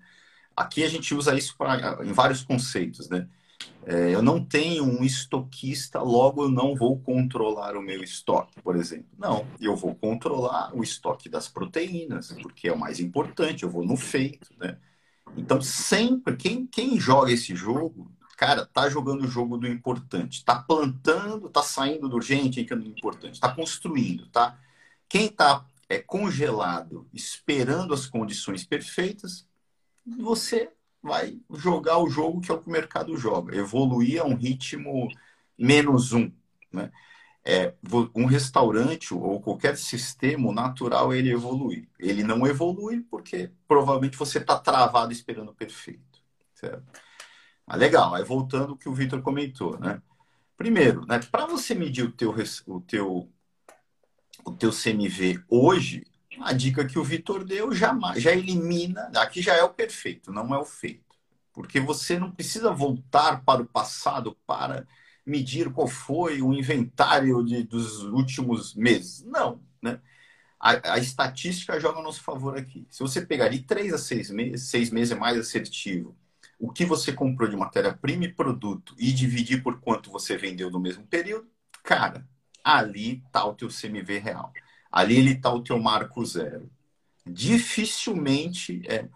Aqui 0.56 0.84
a 0.84 0.90
gente 0.90 1.14
usa 1.14 1.36
isso 1.38 1.56
pra, 1.58 2.00
em 2.04 2.14
vários 2.14 2.44
conceitos. 2.44 3.10
Né? 3.10 3.28
É, 3.86 4.14
eu 4.14 4.22
não 4.22 4.44
tenho 4.44 4.86
um 4.86 5.04
estoquista, 5.04 6.02
logo 6.02 6.44
eu 6.44 6.50
não 6.50 6.76
vou 6.76 7.00
controlar 7.00 7.76
o 7.76 7.82
meu 7.82 8.02
estoque, 8.02 8.62
por 8.62 8.76
exemplo. 8.76 9.08
Não, 9.18 9.46
eu 9.60 9.76
vou 9.76 9.94
controlar 9.94 10.76
o 10.76 10.82
estoque 10.82 11.28
das 11.28 11.48
proteínas, 11.48 12.32
porque 12.42 12.70
é 12.70 12.74
o 12.74 12.80
mais 12.80 13.00
importante, 13.00 13.64
eu 13.64 13.70
vou 13.70 13.86
no 13.86 13.98
feito. 13.98 14.48
Né? 14.58 14.78
Então, 15.36 15.62
sempre, 15.62 16.38
quem, 16.38 16.66
quem 16.66 17.00
joga 17.00 17.32
esse 17.32 17.56
jogo 17.56 18.10
cara, 18.36 18.66
tá 18.66 18.90
jogando 18.90 19.24
o 19.24 19.28
jogo 19.28 19.58
do 19.58 19.68
importante, 19.68 20.44
tá 20.44 20.56
plantando, 20.56 21.50
tá 21.50 21.62
saindo 21.62 22.10
do 22.10 22.16
urgente, 22.16 22.60
entrando 22.60 22.84
no 22.84 22.90
importante, 22.90 23.40
tá 23.40 23.54
construindo, 23.54 24.28
tá? 24.28 24.58
Quem 25.08 25.30
tá 25.30 25.66
é, 25.88 26.00
congelado, 26.00 27.08
esperando 27.14 27.94
as 27.94 28.06
condições 28.06 28.66
perfeitas, 28.66 29.48
você 30.06 30.72
vai 31.02 31.40
jogar 31.54 32.00
o 32.00 32.10
jogo 32.10 32.42
que 32.42 32.52
é 32.52 32.54
o 32.54 32.62
que 32.62 32.70
o 32.70 32.72
mercado 32.72 33.16
joga, 33.18 33.56
evoluir 33.56 34.22
a 34.22 34.26
um 34.26 34.36
ritmo 34.36 35.08
menos 35.58 36.14
um, 36.14 36.32
né? 36.72 36.92
É, 37.46 37.74
um 38.16 38.26
restaurante 38.26 39.14
ou 39.14 39.42
qualquer 39.42 39.76
sistema 39.76 40.54
natural 40.54 41.14
ele 41.14 41.30
evolui. 41.30 41.90
Ele 42.00 42.24
não 42.24 42.48
evolui 42.48 43.02
porque 43.02 43.52
provavelmente 43.68 44.16
você 44.16 44.38
está 44.38 44.58
travado 44.58 45.12
esperando 45.12 45.50
o 45.50 45.54
perfeito, 45.54 46.22
certo? 46.54 47.03
Ah, 47.66 47.76
legal. 47.76 48.14
Aí 48.14 48.24
voltando 48.24 48.72
ao 48.72 48.78
que 48.78 48.90
o 48.90 48.94
Vitor 48.94 49.22
comentou, 49.22 49.80
né? 49.80 50.02
Primeiro, 50.58 51.06
né, 51.06 51.20
para 51.32 51.46
você 51.46 51.74
medir 51.74 52.06
o 52.06 52.12
teu, 52.12 52.34
o, 52.68 52.82
teu, 52.82 53.30
o 54.46 54.52
teu 54.52 54.72
CMV 54.72 55.44
hoje, 55.50 56.06
a 56.40 56.54
dica 56.54 56.86
que 56.86 57.00
o 57.00 57.04
Vitor 57.04 57.44
deu 57.44 57.74
já, 57.74 57.94
já 58.18 58.32
elimina, 58.32 59.12
aqui 59.16 59.42
já 59.42 59.56
é 59.56 59.64
o 59.64 59.74
perfeito, 59.74 60.32
não 60.32 60.54
é 60.54 60.58
o 60.58 60.66
feito. 60.66 61.04
Porque 61.52 61.80
você 61.80 62.18
não 62.18 62.32
precisa 62.32 62.72
voltar 62.72 63.44
para 63.44 63.62
o 63.62 63.68
passado 63.68 64.38
para 64.46 64.88
medir 65.26 65.72
qual 65.72 65.88
foi 65.88 66.42
o 66.42 66.54
inventário 66.54 67.44
de, 67.44 67.64
dos 67.64 68.04
últimos 68.04 68.76
meses. 68.76 69.24
Não, 69.24 69.62
né? 69.82 70.00
A, 70.60 70.94
a, 70.94 70.98
estatística 70.98 71.80
joga 71.80 72.00
a 72.00 72.04
nosso 72.04 72.24
favor 72.24 72.58
aqui. 72.58 72.88
Se 72.90 73.02
você 73.02 73.26
pegar 73.26 73.50
de 73.50 73.60
três 73.64 73.94
a 73.94 73.98
seis 73.98 74.30
meses, 74.30 74.70
seis 74.70 74.90
meses 74.90 75.12
é 75.12 75.16
mais 75.16 75.38
assertivo 75.38 76.16
o 76.64 76.72
que 76.72 76.86
você 76.86 77.12
comprou 77.12 77.50
de 77.50 77.58
matéria-prima 77.58 78.24
e 78.24 78.34
produto 78.34 78.96
e 78.98 79.12
dividir 79.12 79.62
por 79.62 79.82
quanto 79.82 80.10
você 80.10 80.38
vendeu 80.38 80.72
no 80.72 80.80
mesmo 80.80 81.06
período, 81.06 81.46
cara, 81.84 82.26
ali 82.64 83.22
está 83.26 83.44
o 83.44 83.54
teu 83.54 83.68
CMV 83.68 84.18
real. 84.20 84.54
Ali 84.90 85.18
ele 85.18 85.32
está 85.34 85.52
o 85.54 85.62
teu 85.62 85.78
marco 85.78 86.26
zero. 86.26 86.72
Dificilmente 87.26 88.82
é, 88.88 89.10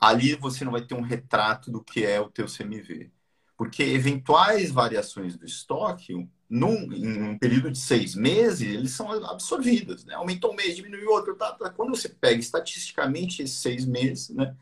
ali 0.00 0.36
você 0.36 0.64
não 0.64 0.72
vai 0.72 0.80
ter 0.86 0.94
um 0.94 1.02
retrato 1.02 1.70
do 1.70 1.84
que 1.84 2.02
é 2.02 2.18
o 2.18 2.30
teu 2.30 2.46
CMV. 2.46 3.10
Porque 3.58 3.82
eventuais 3.82 4.70
variações 4.70 5.36
do 5.36 5.44
estoque, 5.44 6.26
num, 6.48 6.90
em 6.94 7.22
um 7.22 7.38
período 7.38 7.70
de 7.70 7.78
seis 7.78 8.14
meses, 8.14 8.62
eles 8.62 8.92
são 8.92 9.12
absorvidas. 9.26 10.02
Né? 10.06 10.14
Aumentou 10.14 10.50
um 10.52 10.56
mês, 10.56 10.74
diminuiu 10.74 11.10
outro. 11.10 11.36
Tá, 11.36 11.52
tá. 11.52 11.68
Quando 11.68 11.94
você 11.94 12.08
pega 12.08 12.40
estatisticamente 12.40 13.42
esses 13.42 13.58
seis 13.58 13.84
meses, 13.84 14.30
né? 14.30 14.56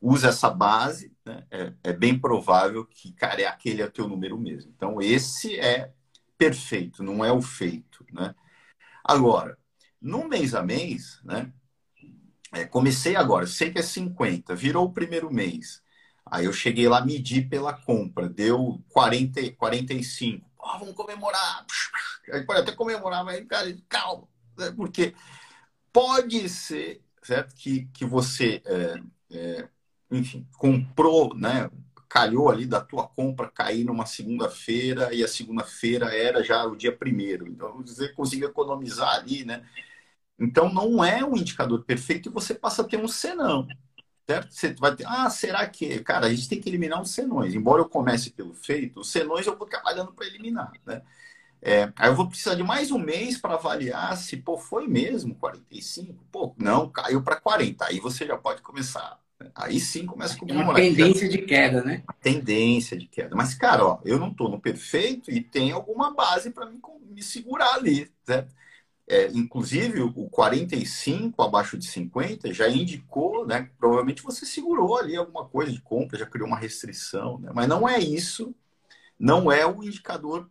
Usa 0.00 0.28
essa 0.28 0.50
base, 0.50 1.14
né, 1.24 1.46
é, 1.50 1.72
é, 1.84 1.92
bem 1.92 2.18
provável 2.18 2.84
que, 2.84 3.12
cara, 3.12 3.42
é 3.42 3.46
aquele 3.46 3.82
é 3.82 3.88
teu 3.88 4.06
número 4.08 4.38
mesmo. 4.38 4.72
Então, 4.74 5.00
esse 5.00 5.58
é 5.58 5.92
perfeito, 6.36 7.02
não 7.02 7.24
é 7.24 7.32
o 7.32 7.40
feito, 7.40 8.04
né? 8.12 8.34
Agora, 9.02 9.58
no 10.00 10.28
mês 10.28 10.54
a 10.54 10.62
mês, 10.62 11.20
né, 11.24 11.52
é, 12.52 12.64
comecei 12.64 13.16
agora, 13.16 13.46
sei 13.46 13.72
que 13.72 13.78
é 13.78 13.82
50, 13.82 14.54
virou 14.54 14.86
o 14.86 14.92
primeiro 14.92 15.32
mês. 15.32 15.82
Aí 16.24 16.44
eu 16.46 16.52
cheguei 16.52 16.88
lá, 16.88 17.04
medi 17.04 17.40
pela 17.40 17.72
compra, 17.72 18.28
deu 18.28 18.82
40, 18.90 19.52
45. 19.52 20.50
Oh, 20.58 20.78
vamos 20.78 20.94
comemorar. 20.94 21.64
Aí 22.32 22.44
pode 22.44 22.60
até 22.60 22.72
comemorar, 22.72 23.24
mas, 23.24 23.46
cara, 23.46 23.76
calma. 23.88 24.26
Né? 24.58 24.72
Porque 24.76 25.14
pode 25.92 26.48
ser, 26.48 27.00
certo, 27.22 27.54
que, 27.54 27.86
que 27.86 28.04
você... 28.04 28.60
É, 28.64 28.94
é, 29.30 29.68
enfim, 30.10 30.46
comprou, 30.58 31.34
né? 31.34 31.70
Calhou 32.08 32.50
ali 32.50 32.66
da 32.66 32.80
tua 32.80 33.06
compra 33.08 33.50
cair 33.50 33.84
numa 33.84 34.06
segunda-feira 34.06 35.12
e 35.14 35.24
a 35.24 35.28
segunda-feira 35.28 36.14
era 36.16 36.42
já 36.42 36.64
o 36.64 36.76
dia 36.76 36.96
primeiro. 36.96 37.46
Então, 37.48 37.82
você 37.82 38.08
conseguiu 38.10 38.48
economizar 38.48 39.16
ali, 39.16 39.44
né? 39.44 39.64
Então, 40.38 40.72
não 40.72 41.04
é 41.04 41.24
um 41.24 41.36
indicador 41.36 41.84
perfeito 41.84 42.28
e 42.28 42.32
você 42.32 42.54
passa 42.54 42.82
a 42.82 42.84
ter 42.84 42.98
um 42.98 43.08
senão. 43.08 43.66
Certo? 44.28 44.52
Você 44.52 44.74
vai 44.74 44.94
ter, 44.96 45.06
ah, 45.06 45.30
será 45.30 45.68
que. 45.68 46.00
Cara, 46.00 46.26
a 46.26 46.30
gente 46.34 46.48
tem 46.48 46.60
que 46.60 46.68
eliminar 46.68 47.00
os 47.02 47.10
senões. 47.12 47.54
Embora 47.54 47.82
eu 47.82 47.88
comece 47.88 48.30
pelo 48.30 48.54
feito, 48.54 49.00
os 49.00 49.10
senões 49.12 49.46
eu 49.46 49.56
vou 49.56 49.66
trabalhando 49.68 50.12
para 50.12 50.26
eliminar, 50.26 50.72
né? 50.86 51.02
É, 51.62 51.92
aí 51.96 52.10
eu 52.10 52.14
vou 52.14 52.28
precisar 52.28 52.54
de 52.54 52.62
mais 52.62 52.90
um 52.92 52.98
mês 52.98 53.38
para 53.38 53.54
avaliar 53.54 54.16
se, 54.16 54.36
pô, 54.36 54.58
foi 54.58 54.86
mesmo 54.88 55.34
45? 55.36 56.24
Pô, 56.30 56.54
não, 56.58 56.90
caiu 56.90 57.22
para 57.22 57.40
40. 57.40 57.86
Aí 57.86 58.00
você 58.00 58.26
já 58.26 58.36
pode 58.38 58.62
começar 58.62 59.20
Aí 59.54 59.78
sim 59.78 60.06
começa 60.06 60.34
a 60.34 60.38
comemorar. 60.38 60.68
Uma 60.68 60.74
tendência 60.74 61.28
de 61.28 61.38
queda, 61.38 61.82
né? 61.82 62.02
Tendência 62.20 62.96
de 62.96 63.06
queda. 63.06 63.36
Mas, 63.36 63.54
cara, 63.54 63.84
ó, 63.84 63.98
eu 64.04 64.18
não 64.18 64.28
estou 64.28 64.48
no 64.48 64.60
perfeito 64.60 65.30
e 65.30 65.40
tem 65.40 65.72
alguma 65.72 66.14
base 66.14 66.50
para 66.50 66.66
me, 66.66 66.80
me 67.10 67.22
segurar 67.22 67.74
ali, 67.74 68.10
certo? 68.24 68.54
é, 69.08 69.28
inclusive 69.28 70.00
o 70.00 70.28
45 70.28 71.40
abaixo 71.42 71.78
de 71.78 71.86
50 71.86 72.52
já 72.52 72.68
indicou, 72.68 73.46
né? 73.46 73.70
Provavelmente 73.78 74.22
você 74.22 74.44
segurou 74.44 74.98
ali 74.98 75.16
alguma 75.16 75.46
coisa 75.46 75.70
de 75.72 75.80
compra, 75.80 76.18
já 76.18 76.26
criou 76.26 76.48
uma 76.48 76.58
restrição, 76.58 77.38
né? 77.38 77.50
Mas 77.54 77.68
não 77.68 77.88
é 77.88 77.98
isso, 77.98 78.54
não 79.18 79.50
é 79.50 79.64
o 79.66 79.82
indicador 79.84 80.50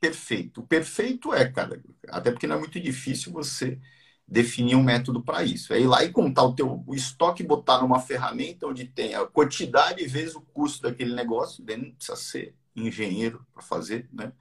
perfeito. 0.00 0.60
O 0.60 0.66
perfeito 0.66 1.32
é, 1.32 1.50
cara, 1.50 1.80
até 2.08 2.30
porque 2.30 2.46
não 2.46 2.56
é 2.56 2.58
muito 2.58 2.78
difícil 2.80 3.32
você 3.32 3.80
definir 4.26 4.76
um 4.76 4.82
método 4.82 5.22
para 5.22 5.44
isso. 5.44 5.72
É 5.72 5.80
ir 5.80 5.86
lá 5.86 6.02
e 6.04 6.10
contar 6.12 6.44
o 6.44 6.54
teu 6.54 6.82
o 6.86 6.94
estoque, 6.94 7.42
botar 7.42 7.80
numa 7.80 8.00
ferramenta 8.00 8.66
onde 8.66 8.86
tem 8.86 9.14
a 9.14 9.26
quantidade 9.26 10.06
vezes 10.06 10.34
o 10.34 10.40
custo 10.40 10.82
daquele 10.82 11.14
negócio, 11.14 11.64
daí 11.64 11.76
não 11.76 11.92
precisa 11.92 12.16
ser 12.16 12.54
engenheiro 12.76 13.46
para 13.52 13.62
fazer, 13.62 14.08
né? 14.12 14.32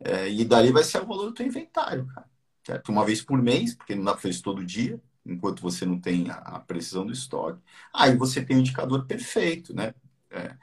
É, 0.00 0.28
e 0.30 0.44
dali 0.44 0.72
vai 0.72 0.84
ser 0.84 1.02
o 1.02 1.06
valor 1.06 1.26
do 1.26 1.34
teu 1.34 1.46
inventário, 1.46 2.06
cara 2.06 2.32
certo? 2.64 2.90
Uma 2.90 3.04
vez 3.04 3.22
por 3.22 3.40
mês, 3.42 3.74
porque 3.74 3.94
não 3.94 4.04
dá 4.04 4.12
para 4.12 4.22
fazer 4.22 4.34
isso 4.34 4.42
todo 4.42 4.64
dia, 4.64 5.00
enquanto 5.26 5.60
você 5.60 5.84
não 5.86 6.00
tem 6.00 6.30
a, 6.30 6.60
precisão 6.60 7.06
do 7.06 7.12
estoque. 7.12 7.60
Aí 7.94 8.16
você 8.16 8.44
tem 8.44 8.56
o 8.56 8.60
indicador 8.60 9.06
perfeito, 9.06 9.74
né? 9.74 9.94
É, 10.30 10.56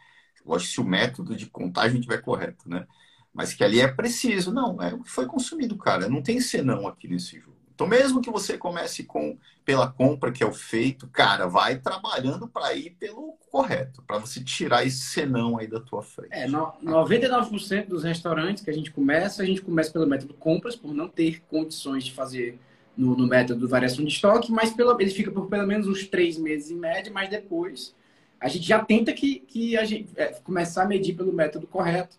lógico, 0.45 0.71
se 0.71 0.81
o 0.81 0.85
método 0.85 1.35
de 1.35 1.47
contagem 1.47 1.99
estiver 1.99 2.21
correto, 2.21 2.69
né? 2.69 2.87
Mas 3.33 3.53
que 3.53 3.63
ali 3.63 3.79
é 3.79 3.87
preciso. 3.87 4.51
Não, 4.53 4.81
é 4.81 4.93
o 4.93 5.03
que 5.03 5.09
foi 5.09 5.25
consumido, 5.27 5.77
cara. 5.77 6.09
Não 6.09 6.21
tem 6.21 6.41
senão 6.41 6.87
aqui 6.87 7.07
nesse 7.07 7.39
jogo. 7.39 7.58
Então, 7.79 7.87
mesmo 7.87 8.21
que 8.21 8.29
você 8.29 8.57
comece 8.57 9.05
com 9.05 9.37
pela 9.63 9.87
compra 9.87 10.33
que 10.33 10.43
é 10.43 10.45
o 10.45 10.51
feito, 10.51 11.07
cara, 11.07 11.47
vai 11.47 11.77
trabalhando 11.77 12.45
para 12.45 12.73
ir 12.73 12.89
pelo 12.99 13.37
correto, 13.49 14.03
para 14.05 14.17
você 14.17 14.43
tirar 14.43 14.85
esse 14.85 14.99
senão 14.99 15.57
aí 15.57 15.65
da 15.65 15.79
tua 15.79 16.03
frente. 16.03 16.33
É, 16.33 16.45
no, 16.45 16.73
99% 16.83 17.87
dos 17.87 18.03
restaurantes 18.03 18.61
que 18.61 18.69
a 18.69 18.73
gente 18.73 18.91
começa, 18.91 19.41
a 19.41 19.45
gente 19.45 19.61
começa 19.61 19.93
pelo 19.93 20.05
método 20.05 20.33
compras, 20.33 20.75
por 20.75 20.93
não 20.93 21.07
ter 21.07 21.41
condições 21.49 22.03
de 22.03 22.11
fazer 22.11 22.59
no, 22.97 23.15
no 23.15 23.25
método 23.25 23.65
variação 23.65 24.03
de 24.03 24.11
estoque, 24.11 24.51
mas 24.51 24.73
pelo, 24.73 24.99
ele 24.99 25.11
fica 25.11 25.31
por 25.31 25.47
pelo 25.47 25.65
menos 25.65 25.87
uns 25.87 26.05
três 26.05 26.37
meses 26.37 26.71
em 26.71 26.75
média, 26.75 27.09
mas 27.13 27.29
depois 27.29 27.95
a 28.41 28.49
gente 28.49 28.67
já 28.67 28.83
tenta 28.83 29.13
que, 29.13 29.39
que 29.39 29.77
a 29.77 29.85
gente 29.85 30.09
é, 30.17 30.33
começar 30.43 30.83
a 30.83 30.85
medir 30.85 31.15
pelo 31.15 31.31
método 31.31 31.65
correto 31.65 32.17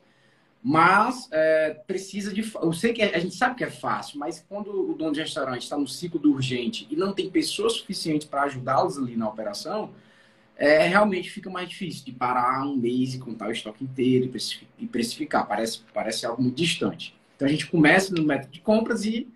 mas 0.63 1.27
é, 1.33 1.71
precisa 1.87 2.33
de. 2.33 2.43
Eu 2.61 2.73
sei 2.73 2.93
que 2.93 3.01
é, 3.01 3.15
a 3.15 3.19
gente 3.19 3.35
sabe 3.35 3.55
que 3.57 3.65
é 3.65 3.71
fácil, 3.71 4.19
mas 4.19 4.45
quando 4.47 4.91
o 4.91 4.95
dono 4.95 5.13
de 5.13 5.21
restaurante 5.21 5.63
está 5.63 5.77
no 5.77 5.89
ciclo 5.89 6.21
do 6.21 6.33
urgente 6.33 6.87
e 6.91 6.97
não 6.97 7.15
tem 7.15 7.31
pessoas 7.31 7.75
suficientes 7.75 8.27
para 8.27 8.43
ajudá-los 8.43 8.99
ali 8.99 9.17
na 9.17 9.29
operação, 9.29 9.95
é, 10.57 10.87
realmente 10.87 11.31
fica 11.31 11.49
mais 11.49 11.71
difícil 11.71 12.05
de 12.05 12.13
parar 12.13 12.67
um 12.67 12.77
mês 12.77 13.15
e 13.15 13.19
contar 13.19 13.49
o 13.49 13.53
estoque 13.53 13.83
inteiro 13.83 14.31
e 14.79 14.87
precificar. 14.87 15.49
Parece, 15.49 15.81
parece 15.95 16.27
algo 16.27 16.43
muito 16.43 16.57
distante. 16.57 17.17
Então 17.35 17.49
a 17.49 17.51
gente 17.51 17.67
começa 17.67 18.15
no 18.15 18.23
método 18.23 18.53
de 18.53 18.61
compras 18.61 19.07
e 19.07 19.27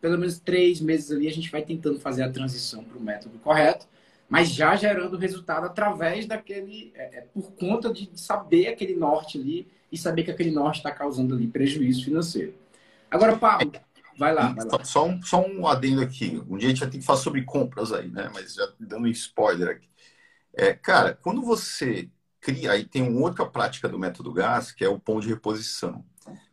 pelo 0.00 0.16
menos 0.16 0.38
três 0.38 0.80
meses 0.80 1.10
ali 1.10 1.26
a 1.26 1.32
gente 1.32 1.50
vai 1.50 1.62
tentando 1.62 1.98
fazer 1.98 2.22
a 2.22 2.30
transição 2.30 2.84
para 2.84 2.96
o 2.96 3.02
método 3.02 3.36
correto, 3.40 3.88
mas 4.28 4.50
já 4.50 4.76
gerando 4.76 5.16
resultado 5.16 5.66
através 5.66 6.24
daquele. 6.24 6.92
É, 6.94 7.18
é 7.18 7.20
por 7.22 7.50
conta 7.54 7.92
de 7.92 8.08
saber 8.14 8.68
aquele 8.68 8.94
norte 8.94 9.36
ali 9.36 9.66
e 9.90 9.96
saber 9.96 10.22
que 10.22 10.30
aquele 10.30 10.50
norte 10.50 10.76
está 10.76 10.90
causando 10.90 11.34
ali 11.34 11.46
prejuízo 11.46 12.04
financeiro. 12.04 12.54
Agora, 13.10 13.36
Pablo, 13.36 13.72
vai 14.18 14.34
lá. 14.34 14.52
Vai 14.52 14.64
lá. 14.64 14.84
Só, 14.84 15.06
um, 15.06 15.22
só 15.22 15.44
um 15.44 15.66
adendo 15.66 16.02
aqui. 16.02 16.42
Um 16.48 16.58
dia 16.58 16.68
a 16.68 16.70
gente 16.70 16.80
vai 16.80 16.90
ter 16.90 16.98
que 16.98 17.04
falar 17.04 17.18
sobre 17.18 17.42
compras 17.42 17.92
aí, 17.92 18.08
né? 18.08 18.30
Mas 18.34 18.54
já 18.54 18.68
dando 18.78 19.04
um 19.04 19.08
spoiler 19.08 19.68
aqui. 19.68 19.88
É, 20.54 20.74
cara, 20.74 21.18
quando 21.22 21.42
você 21.42 22.10
cria, 22.40 22.72
aí 22.72 22.84
tem 22.84 23.02
uma 23.02 23.20
outra 23.20 23.46
prática 23.46 23.88
do 23.88 23.98
método 23.98 24.32
GAS, 24.32 24.72
que 24.72 24.84
é 24.84 24.88
o 24.88 24.98
ponto 24.98 25.22
de 25.22 25.28
reposição. 25.28 26.04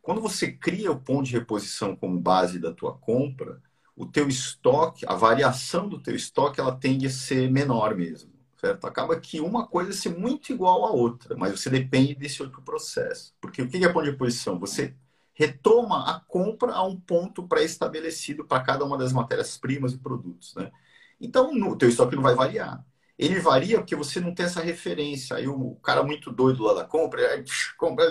Quando 0.02 0.22
você 0.22 0.52
cria 0.52 0.92
o 0.92 1.00
ponto 1.00 1.26
de 1.26 1.34
reposição 1.34 1.96
como 1.96 2.20
base 2.20 2.60
da 2.60 2.72
tua 2.72 2.94
compra, 2.98 3.62
o 3.96 4.06
teu 4.06 4.28
estoque, 4.28 5.06
a 5.08 5.16
variação 5.16 5.90
do 5.90 6.00
teu 6.00 6.16
estoque, 6.16 6.60
ela 6.60 6.76
tende 6.76 7.08
a 7.08 7.10
ser 7.10 7.50
menor 7.50 7.96
mesmo 7.96 8.35
certo? 8.66 8.86
Acaba 8.88 9.20
que 9.20 9.40
uma 9.40 9.68
coisa 9.68 9.94
ser 9.94 10.10
muito 10.10 10.52
igual 10.52 10.86
à 10.86 10.92
outra, 10.92 11.36
mas 11.38 11.52
você 11.60 11.70
depende 11.70 12.16
desse 12.16 12.42
outro 12.42 12.62
processo. 12.62 13.34
Porque 13.40 13.62
o 13.62 13.70
que 13.70 13.84
é 13.84 13.92
ponto 13.92 14.10
de 14.10 14.18
posição? 14.18 14.60
Você 14.60 14.96
retoma 15.34 16.10
a 16.10 16.20
compra 16.20 16.74
a 16.74 16.84
um 16.84 17.00
ponto 17.00 17.48
pré-estabelecido 17.48 18.46
para 18.46 18.64
cada 18.64 18.84
uma 18.86 18.98
das 18.98 19.14
matérias-primas 19.14 19.94
e 19.94 20.00
produtos, 20.00 20.56
né? 20.56 20.72
Então, 21.20 21.52
o 21.70 21.78
teu 21.78 21.90
estoque 21.90 22.16
não 22.16 22.24
vai 22.24 22.36
variar. 22.36 22.86
Ele 23.18 23.40
varia 23.40 23.78
porque 23.78 23.96
você 23.96 24.20
não 24.20 24.34
tem 24.34 24.46
essa 24.46 24.62
referência. 24.62 25.38
Aí 25.38 25.48
o 25.48 25.76
cara 25.76 26.04
muito 26.04 26.32
doido 26.32 26.64
lá 26.64 26.74
da 26.74 26.84
compra, 26.84 27.22
aí, 27.34 27.44
compra, 27.78 28.06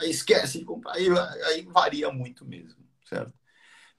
aí 0.00 0.10
esquece 0.10 0.58
de 0.58 0.64
comprar, 0.64 0.94
aí, 0.94 1.08
aí 1.46 1.62
varia 1.70 2.10
muito 2.10 2.44
mesmo, 2.44 2.80
certo? 3.04 3.32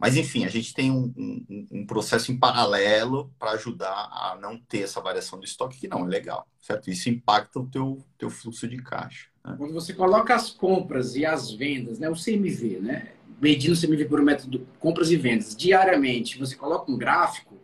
Mas, 0.01 0.17
enfim, 0.17 0.45
a 0.45 0.49
gente 0.49 0.73
tem 0.73 0.89
um, 0.89 1.13
um, 1.15 1.67
um 1.71 1.85
processo 1.85 2.31
em 2.31 2.37
paralelo 2.37 3.31
para 3.37 3.51
ajudar 3.51 3.91
a 3.91 4.35
não 4.41 4.57
ter 4.57 4.79
essa 4.79 4.99
variação 4.99 5.39
de 5.39 5.45
estoque, 5.45 5.77
que 5.79 5.87
não 5.87 6.05
é 6.05 6.07
legal, 6.07 6.47
certo? 6.59 6.89
Isso 6.89 7.07
impacta 7.07 7.59
o 7.59 7.67
teu, 7.67 8.03
teu 8.17 8.31
fluxo 8.31 8.67
de 8.67 8.81
caixa. 8.81 9.27
Né? 9.45 9.53
Quando 9.55 9.73
você 9.73 9.93
coloca 9.93 10.33
as 10.33 10.49
compras 10.49 11.15
e 11.15 11.23
as 11.23 11.51
vendas, 11.51 11.99
né, 11.99 12.09
o 12.09 12.15
CMV, 12.15 12.79
né, 12.79 13.09
medindo 13.39 13.75
o 13.75 13.79
CMV 13.79 14.05
por 14.05 14.23
método 14.23 14.67
compras 14.79 15.11
e 15.11 15.17
vendas, 15.17 15.55
diariamente, 15.55 16.39
você 16.39 16.55
coloca 16.55 16.91
um 16.91 16.97
gráfico, 16.97 17.59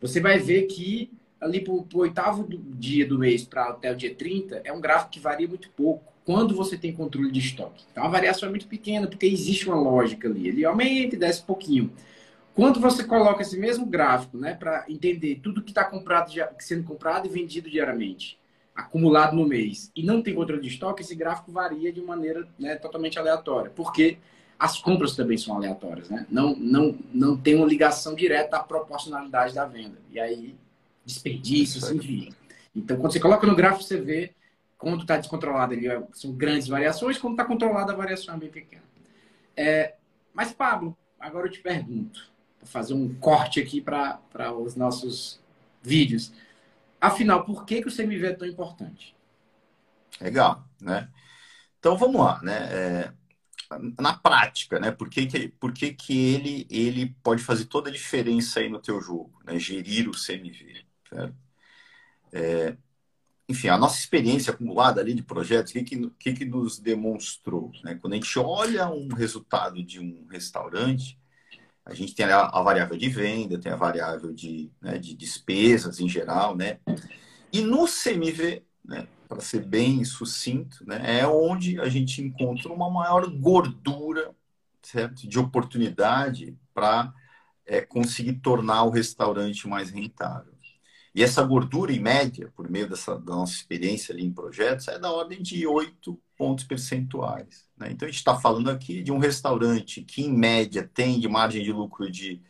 você 0.00 0.20
vai 0.20 0.38
ver 0.38 0.62
que 0.62 1.12
ali 1.38 1.60
para 1.60 1.74
o 1.74 1.86
oitavo 1.96 2.48
dia 2.48 3.06
do 3.06 3.18
mês 3.18 3.44
para 3.44 3.64
até 3.64 3.92
o 3.92 3.96
dia 3.96 4.14
30, 4.14 4.62
é 4.64 4.72
um 4.72 4.80
gráfico 4.80 5.10
que 5.10 5.20
varia 5.20 5.46
muito 5.46 5.68
pouco 5.68 6.13
quando 6.24 6.54
você 6.54 6.76
tem 6.78 6.92
controle 6.92 7.30
de 7.30 7.40
estoque. 7.40 7.84
Então 7.92 8.04
a 8.04 8.08
variação 8.08 8.48
é 8.48 8.50
muito 8.50 8.66
pequena, 8.66 9.06
porque 9.06 9.26
existe 9.26 9.68
uma 9.68 9.78
lógica 9.78 10.28
ali. 10.28 10.48
Ele 10.48 10.64
aumenta 10.64 11.14
e 11.14 11.18
desce 11.18 11.42
um 11.42 11.46
pouquinho. 11.46 11.92
Quando 12.54 12.80
você 12.80 13.04
coloca 13.04 13.42
esse 13.42 13.58
mesmo 13.58 13.84
gráfico, 13.84 14.38
né, 14.38 14.54
para 14.54 14.84
entender 14.88 15.40
tudo 15.42 15.62
que 15.62 15.72
está 15.72 15.84
comprado, 15.84 16.32
sendo 16.58 16.84
comprado 16.84 17.26
e 17.26 17.28
vendido 17.28 17.68
diariamente, 17.68 18.38
acumulado 18.74 19.36
no 19.36 19.46
mês, 19.46 19.90
e 19.94 20.02
não 20.02 20.22
tem 20.22 20.34
controle 20.34 20.62
de 20.62 20.68
estoque, 20.68 21.02
esse 21.02 21.14
gráfico 21.14 21.52
varia 21.52 21.92
de 21.92 22.00
maneira 22.00 22.46
né, 22.58 22.76
totalmente 22.76 23.18
aleatória. 23.18 23.70
Porque 23.74 24.18
as 24.58 24.78
compras 24.78 25.16
também 25.16 25.36
são 25.36 25.56
aleatórias, 25.56 26.08
né? 26.08 26.26
Não, 26.30 26.54
não, 26.56 26.96
não 27.12 27.36
tem 27.36 27.56
uma 27.56 27.66
ligação 27.66 28.14
direta 28.14 28.56
à 28.56 28.62
proporcionalidade 28.62 29.52
da 29.52 29.66
venda. 29.66 29.98
E 30.10 30.20
aí, 30.20 30.54
desperdício, 31.04 31.94
enfim. 31.94 32.32
Então, 32.74 32.96
quando 32.96 33.12
você 33.12 33.20
coloca 33.20 33.46
no 33.46 33.56
gráfico, 33.56 33.82
você 33.82 34.00
vê 34.00 34.32
quando 34.84 35.02
está 35.02 35.16
descontrolado, 35.16 35.72
ele, 35.72 35.88
é, 35.88 36.02
são 36.12 36.32
grandes 36.32 36.68
variações. 36.68 37.18
Quando 37.18 37.34
está 37.34 37.44
controlada, 37.44 37.92
a 37.92 37.96
variação 37.96 38.34
é 38.34 38.38
bem 38.38 38.50
pequena. 38.50 38.82
É, 39.56 39.94
mas, 40.32 40.52
Pablo, 40.52 40.96
agora 41.18 41.46
eu 41.46 41.50
te 41.50 41.60
pergunto, 41.60 42.30
vou 42.60 42.68
fazer 42.68 42.94
um 42.94 43.14
corte 43.14 43.60
aqui 43.60 43.80
para 43.80 44.20
os 44.58 44.76
nossos 44.76 45.40
vídeos. 45.82 46.32
Afinal, 47.00 47.44
por 47.44 47.64
que, 47.64 47.82
que 47.82 47.88
o 47.88 47.94
CMV 47.94 48.26
é 48.26 48.32
tão 48.34 48.46
importante? 48.46 49.16
Legal, 50.20 50.64
né? 50.80 51.08
Então, 51.78 51.96
vamos 51.96 52.20
lá, 52.20 52.40
né? 52.42 52.68
É, 52.72 53.12
na 53.98 54.12
prática, 54.16 54.78
né? 54.78 54.90
Por 54.90 55.08
que, 55.08 55.26
que, 55.26 55.48
por 55.48 55.72
que, 55.72 55.92
que 55.92 56.34
ele, 56.34 56.66
ele 56.70 57.16
pode 57.22 57.42
fazer 57.42 57.64
toda 57.66 57.88
a 57.88 57.92
diferença 57.92 58.60
aí 58.60 58.68
no 58.68 58.80
teu 58.80 59.00
jogo, 59.00 59.40
né? 59.44 59.58
Gerir 59.58 60.08
o 60.08 60.12
CMV, 60.12 60.84
certo? 61.08 61.36
É, 62.32 62.76
enfim, 63.48 63.68
a 63.68 63.76
nossa 63.76 63.98
experiência 63.98 64.52
acumulada 64.52 65.00
ali 65.00 65.14
de 65.14 65.22
projetos, 65.22 65.72
o 65.72 65.74
que, 65.74 66.10
que, 66.18 66.32
que, 66.32 66.44
nos 66.44 66.78
demonstrou? 66.78 67.72
Né? 67.82 67.94
Quando 67.94 68.14
a 68.14 68.16
gente 68.16 68.38
olha 68.38 68.88
um 68.90 69.08
resultado 69.08 69.82
de 69.82 70.00
um 70.00 70.26
restaurante, 70.30 71.18
a 71.84 71.92
gente 71.92 72.14
tem 72.14 72.24
a, 72.24 72.46
a 72.46 72.62
variável 72.62 72.96
de 72.96 73.08
venda, 73.08 73.58
tem 73.58 73.70
a 73.70 73.76
variável 73.76 74.32
de, 74.32 74.70
né, 74.80 74.98
de 74.98 75.14
despesas 75.14 76.00
em 76.00 76.08
geral, 76.08 76.56
né? 76.56 76.78
E 77.52 77.60
no 77.60 77.86
CMV, 77.86 78.64
né, 78.82 79.06
para 79.28 79.40
ser 79.40 79.64
bem 79.64 80.02
sucinto, 80.04 80.82
né, 80.86 81.20
é 81.20 81.26
onde 81.26 81.78
a 81.78 81.88
gente 81.88 82.22
encontra 82.22 82.72
uma 82.72 82.90
maior 82.90 83.28
gordura 83.28 84.34
certo? 84.82 85.28
de 85.28 85.38
oportunidade 85.38 86.56
para 86.72 87.12
é, 87.66 87.80
conseguir 87.82 88.34
tornar 88.34 88.84
o 88.84 88.90
restaurante 88.90 89.68
mais 89.68 89.90
rentável. 89.90 90.53
E 91.14 91.22
essa 91.22 91.42
gordura, 91.44 91.92
em 91.92 92.00
média, 92.00 92.52
por 92.56 92.68
meio 92.68 92.88
dessa, 92.88 93.16
da 93.16 93.36
nossa 93.36 93.54
experiência 93.54 94.12
ali 94.12 94.24
em 94.24 94.32
projetos, 94.32 94.88
é 94.88 94.98
da 94.98 95.12
ordem 95.12 95.40
de 95.40 95.66
8 95.66 96.20
pontos 96.36 96.64
percentuais. 96.64 97.68
Né? 97.76 97.90
Então, 97.92 98.06
a 98.06 98.10
gente 98.10 98.18
está 98.18 98.36
falando 98.36 98.68
aqui 98.68 99.02
de 99.02 99.12
um 99.12 99.18
restaurante 99.18 100.02
que, 100.02 100.22
em 100.22 100.32
média, 100.36 100.90
tem 100.92 101.20
de 101.20 101.28
margem 101.28 101.62
de 101.62 101.72
lucro 101.72 102.10
de 102.10 102.42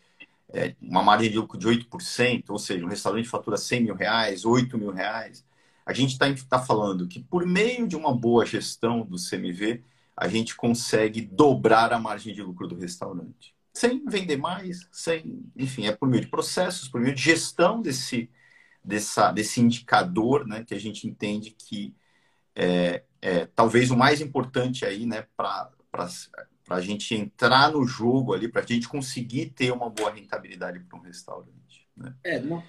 é, 0.54 0.74
uma 0.80 1.02
margem 1.02 1.30
de 1.30 1.36
lucro 1.36 1.58
de 1.58 1.66
8%, 1.66 2.44
ou 2.48 2.58
seja, 2.58 2.84
um 2.84 2.88
restaurante 2.88 3.28
fatura 3.28 3.56
100 3.56 3.82
mil 3.82 3.94
reais, 3.94 4.44
8 4.44 4.78
mil 4.78 4.92
reais. 4.92 5.44
A 5.84 5.92
gente 5.92 6.12
está 6.12 6.32
tá 6.48 6.58
falando 6.58 7.06
que, 7.06 7.20
por 7.20 7.44
meio 7.44 7.86
de 7.86 7.96
uma 7.96 8.14
boa 8.16 8.46
gestão 8.46 9.04
do 9.04 9.16
CMV, 9.16 9.82
a 10.16 10.28
gente 10.28 10.54
consegue 10.56 11.20
dobrar 11.20 11.92
a 11.92 11.98
margem 11.98 12.32
de 12.32 12.42
lucro 12.42 12.66
do 12.68 12.76
restaurante. 12.76 13.54
Sem 13.72 14.04
vender 14.06 14.36
mais, 14.36 14.88
sem, 14.92 15.42
enfim, 15.56 15.86
é 15.86 15.92
por 15.92 16.08
meio 16.08 16.22
de 16.22 16.30
processos, 16.30 16.88
por 16.88 17.00
meio 17.00 17.14
de 17.14 17.20
gestão 17.20 17.82
desse, 17.82 18.30
dessa, 18.84 19.32
desse 19.32 19.60
indicador, 19.60 20.46
né, 20.46 20.62
que 20.62 20.74
a 20.74 20.80
gente 20.80 21.08
entende 21.08 21.50
que 21.50 21.94
é, 22.54 23.02
é 23.22 23.46
talvez 23.46 23.90
o 23.90 23.96
mais 23.96 24.20
importante 24.20 24.84
aí, 24.84 25.06
né, 25.06 25.26
para 25.36 25.70
a 26.68 26.80
gente 26.80 27.14
entrar 27.14 27.72
no 27.72 27.86
jogo 27.86 28.34
ali, 28.34 28.48
para 28.48 28.62
a 28.62 28.66
gente 28.66 28.88
conseguir 28.88 29.46
ter 29.46 29.72
uma 29.72 29.88
boa 29.88 30.12
rentabilidade 30.12 30.80
para 30.80 30.98
um 30.98 31.02
restaurante. 31.02 31.88
Né? 31.96 32.14
É, 32.22 32.40
não. 32.40 32.62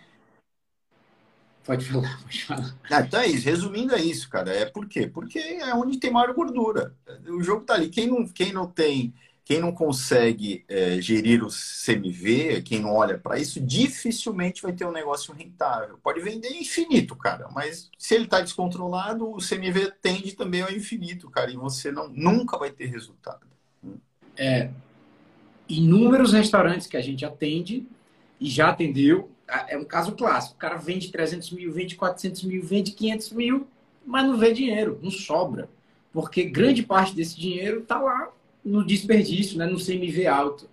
Pode 1.66 1.86
falar, 1.86 2.22
pode 2.22 2.44
falar. 2.44 2.76
Ah, 2.92 3.02
então 3.02 3.20
é 3.20 3.28
isso. 3.28 3.46
Resumindo, 3.46 3.96
é 3.96 4.00
isso, 4.00 4.30
cara. 4.30 4.54
É 4.54 4.66
por 4.66 4.88
quê? 4.88 5.08
Porque 5.08 5.40
é 5.40 5.74
onde 5.74 6.00
tem 6.00 6.12
maior 6.12 6.32
gordura. 6.32 6.96
O 7.28 7.42
jogo 7.42 7.66
tá 7.66 7.74
ali. 7.74 7.90
Quem 7.90 8.08
não, 8.08 8.28
quem 8.28 8.54
não 8.54 8.68
tem 8.68 9.16
quem 9.46 9.60
não 9.60 9.72
consegue 9.72 10.66
é, 10.68 11.00
gerir 11.00 11.44
o 11.44 11.50
CMV, 11.50 12.64
quem 12.64 12.80
não 12.80 12.96
olha 12.96 13.16
para 13.16 13.38
isso, 13.38 13.62
dificilmente 13.62 14.64
vai 14.64 14.74
ter 14.74 14.86
um 14.86 14.92
negócio 14.92 15.32
rentável. 15.36 16.00
Pode 16.02 16.20
vender 16.20 16.50
infinito, 16.50 17.16
cara, 17.16 17.48
mas 17.54 17.92
se 17.96 18.16
ele 18.16 18.26
está 18.26 18.42
descontrolado, 18.42 19.30
o 19.30 19.38
CMV 19.38 19.94
tende 20.02 20.34
também 20.34 20.64
ao 20.64 20.72
infinito, 20.72 21.30
cara, 21.30 21.52
e 21.52 21.56
você 21.56 21.92
não, 21.92 22.10
nunca 22.10 22.58
vai 22.58 22.72
ter 22.72 22.88
resultado. 22.88 23.46
É, 24.36 24.72
inúmeros 25.70 26.34
restaurantes 26.34 26.88
que 26.88 26.98
a 26.98 27.02
gente 27.02 27.24
atende 27.24 27.88
e 28.42 28.50
já 28.50 28.70
atendeu, 28.70 29.30
é 29.68 29.78
um 29.78 29.86
caso 29.86 30.14
clássico. 30.14 30.56
O 30.56 30.58
cara 30.60 30.76
vende 30.76 31.12
300 31.12 31.52
mil, 31.52 31.72
vende 31.72 31.96
400 31.96 32.44
mil, 32.46 32.64
vende 32.64 32.94
500 32.94 33.32
mil, 33.34 33.68
mas 34.04 34.26
não 34.26 34.40
vê 34.40 34.52
dinheiro, 34.52 35.00
não 35.04 35.12
sobra. 35.12 35.70
Porque 36.12 36.46
grande 36.46 36.82
parte 36.82 37.14
desse 37.14 37.40
dinheiro 37.40 37.82
está 37.82 38.00
lá 38.00 38.32
no 38.66 38.84
desperdício, 38.84 39.58
né, 39.58 39.66
no 39.68 39.78
CMV 39.78 40.26
alto. 40.26 40.68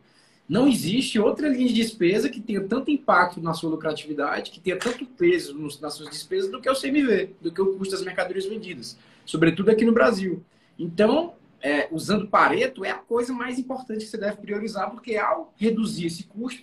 Não 0.48 0.66
existe 0.66 1.18
outra 1.18 1.48
linha 1.48 1.68
de 1.68 1.74
despesa 1.74 2.28
que 2.28 2.40
tenha 2.40 2.62
tanto 2.62 2.90
impacto 2.90 3.40
na 3.40 3.54
sua 3.54 3.70
lucratividade, 3.70 4.50
que 4.50 4.60
tenha 4.60 4.76
tanto 4.76 5.06
peso 5.06 5.56
nas 5.80 5.94
suas 5.94 6.10
despesas 6.10 6.50
do 6.50 6.60
que 6.60 6.68
o 6.68 6.74
CMV, 6.74 7.36
do 7.40 7.52
que 7.52 7.60
o 7.60 7.76
custo 7.76 7.94
das 7.94 8.04
mercadorias 8.04 8.46
vendidas, 8.46 8.98
sobretudo 9.24 9.70
aqui 9.70 9.84
no 9.84 9.92
Brasil. 9.92 10.42
Então, 10.78 11.34
é, 11.60 11.86
usando 11.92 12.26
Pareto 12.26 12.84
é 12.84 12.90
a 12.90 12.98
coisa 12.98 13.32
mais 13.32 13.58
importante 13.58 14.00
que 14.00 14.10
você 14.10 14.18
deve 14.18 14.38
priorizar, 14.38 14.90
porque 14.90 15.16
ao 15.16 15.52
reduzir 15.56 16.06
esse 16.06 16.24
custo, 16.24 16.62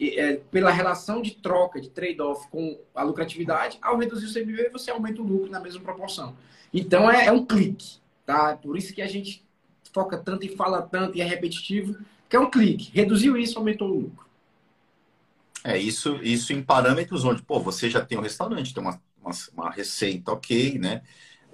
é, 0.00 0.40
pela 0.50 0.70
relação 0.70 1.20
de 1.20 1.32
troca, 1.32 1.80
de 1.80 1.90
trade-off 1.90 2.48
com 2.48 2.78
a 2.94 3.02
lucratividade, 3.02 3.78
ao 3.80 3.98
reduzir 3.98 4.26
o 4.26 4.32
CMV, 4.32 4.70
você 4.70 4.90
aumenta 4.90 5.20
o 5.20 5.24
lucro 5.24 5.50
na 5.50 5.60
mesma 5.60 5.80
proporção. 5.80 6.36
Então, 6.72 7.10
é, 7.10 7.26
é 7.26 7.32
um 7.32 7.44
clique. 7.44 7.98
Tá? 8.24 8.56
Por 8.56 8.76
isso 8.76 8.92
que 8.92 9.00
a 9.00 9.06
gente 9.06 9.45
foca 9.96 10.18
tanto 10.18 10.44
e 10.44 10.54
fala 10.54 10.82
tanto 10.82 11.16
e 11.16 11.22
é 11.22 11.24
repetitivo, 11.24 11.96
que 12.28 12.36
é 12.36 12.38
um 12.38 12.50
clique. 12.50 12.90
Reduziu 12.92 13.34
isso, 13.34 13.58
aumentou 13.58 13.88
o 13.88 14.00
lucro. 14.00 14.26
É, 15.64 15.78
isso, 15.78 16.16
isso 16.22 16.52
em 16.52 16.62
parâmetros 16.62 17.24
onde, 17.24 17.42
pô, 17.42 17.58
você 17.58 17.88
já 17.88 18.04
tem 18.04 18.18
um 18.18 18.20
restaurante, 18.20 18.74
tem 18.74 18.82
uma, 18.82 19.00
uma, 19.18 19.30
uma 19.54 19.70
receita 19.70 20.32
ok, 20.32 20.78
né? 20.78 21.02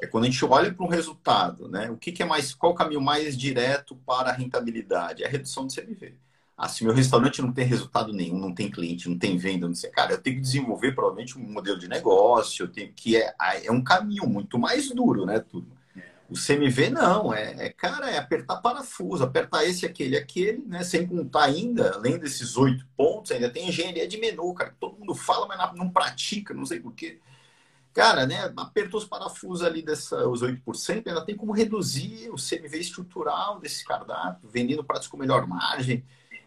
É 0.00 0.08
quando 0.08 0.24
a 0.24 0.26
gente 0.26 0.44
olha 0.44 0.74
para 0.74 0.84
um 0.84 0.88
resultado, 0.88 1.68
né? 1.68 1.88
O 1.88 1.96
que, 1.96 2.10
que, 2.10 2.24
é 2.24 2.26
mais, 2.26 2.52
qual 2.52 2.72
o 2.72 2.74
caminho 2.74 3.00
mais 3.00 3.36
direto 3.36 3.94
para 4.04 4.30
a 4.30 4.32
rentabilidade? 4.32 5.22
É 5.22 5.26
a 5.28 5.30
redução 5.30 5.64
do 5.64 5.72
CMV. 5.72 6.16
Ah, 6.56 6.68
se 6.68 6.84
meu 6.84 6.92
restaurante 6.92 7.40
não 7.40 7.52
tem 7.52 7.64
resultado 7.64 8.12
nenhum, 8.12 8.38
não 8.38 8.52
tem 8.52 8.68
cliente, 8.68 9.08
não 9.08 9.16
tem 9.16 9.38
venda, 9.38 9.68
não 9.68 9.74
sei, 9.74 9.90
cara, 9.90 10.12
eu 10.12 10.18
tenho 10.20 10.36
que 10.36 10.42
desenvolver 10.42 10.92
provavelmente 10.92 11.38
um 11.38 11.42
modelo 11.42 11.78
de 11.78 11.88
negócio, 11.88 12.64
eu 12.64 12.68
tenho 12.68 12.92
que 12.92 13.16
é, 13.16 13.34
é 13.64 13.70
um 13.72 13.82
caminho 13.82 14.26
muito 14.28 14.58
mais 14.58 14.90
duro, 14.90 15.24
né, 15.24 15.38
turma? 15.40 15.81
O 16.32 16.34
CMV 16.34 16.88
não, 16.88 17.34
é, 17.34 17.66
é, 17.66 17.68
cara, 17.68 18.10
é 18.10 18.16
apertar 18.16 18.56
parafuso, 18.56 19.22
apertar 19.22 19.64
esse, 19.66 19.84
aquele, 19.84 20.16
aquele, 20.16 20.64
né? 20.66 20.82
Sem 20.82 21.06
contar 21.06 21.44
ainda, 21.44 21.92
além 21.92 22.18
desses 22.18 22.56
oito 22.56 22.86
pontos, 22.96 23.32
ainda 23.32 23.50
tem 23.50 23.68
engenharia 23.68 24.08
de 24.08 24.16
menu, 24.16 24.54
cara. 24.54 24.74
Todo 24.80 24.98
mundo 24.98 25.14
fala, 25.14 25.46
mas 25.46 25.76
não 25.76 25.90
pratica, 25.90 26.54
não 26.54 26.64
sei 26.64 26.80
porquê. 26.80 27.20
Cara, 27.92 28.26
né? 28.26 28.50
Apertou 28.56 28.98
os 28.98 29.06
parafusos 29.06 29.62
ali 29.62 29.82
dessa, 29.82 30.26
os 30.26 30.42
8%, 30.42 31.06
ainda 31.06 31.22
tem 31.22 31.36
como 31.36 31.52
reduzir 31.52 32.30
o 32.30 32.36
CMV 32.36 32.78
estrutural 32.78 33.60
desse 33.60 33.84
cardápio, 33.84 34.48
vendendo 34.48 34.82
pratos 34.82 35.08
com 35.08 35.18
melhor 35.18 35.46
margem. 35.46 36.02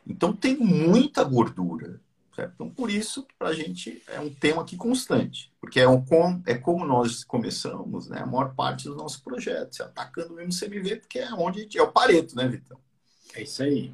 Então 0.08 0.34
tem 0.34 0.58
muita 0.58 1.24
gordura. 1.24 2.02
Certo? 2.36 2.52
Então, 2.56 2.70
por 2.70 2.92
isso, 2.92 3.26
para 3.40 3.50
a 3.50 3.54
gente 3.54 4.04
é 4.10 4.20
um 4.20 4.30
tema 4.30 4.62
aqui 4.62 4.76
constante, 4.76 5.50
porque 5.62 5.80
é, 5.80 5.88
um, 5.88 6.04
é 6.46 6.56
como 6.56 6.86
nós 6.86 7.24
começamos 7.24 8.10
né, 8.10 8.20
a 8.20 8.26
maior 8.26 8.54
parte 8.54 8.90
dos 8.90 8.98
nossos 8.98 9.18
projetos, 9.18 9.80
atacando 9.80 10.34
o 10.34 10.36
mesmo 10.36 10.52
CMV, 10.52 10.98
porque 10.98 11.20
é 11.20 11.34
onde 11.34 11.66
é 11.78 11.82
o 11.82 11.92
Pareto, 11.94 12.36
né, 12.36 12.46
Vitão? 12.46 12.78
É 13.34 13.44
isso 13.44 13.64
aí. 13.64 13.90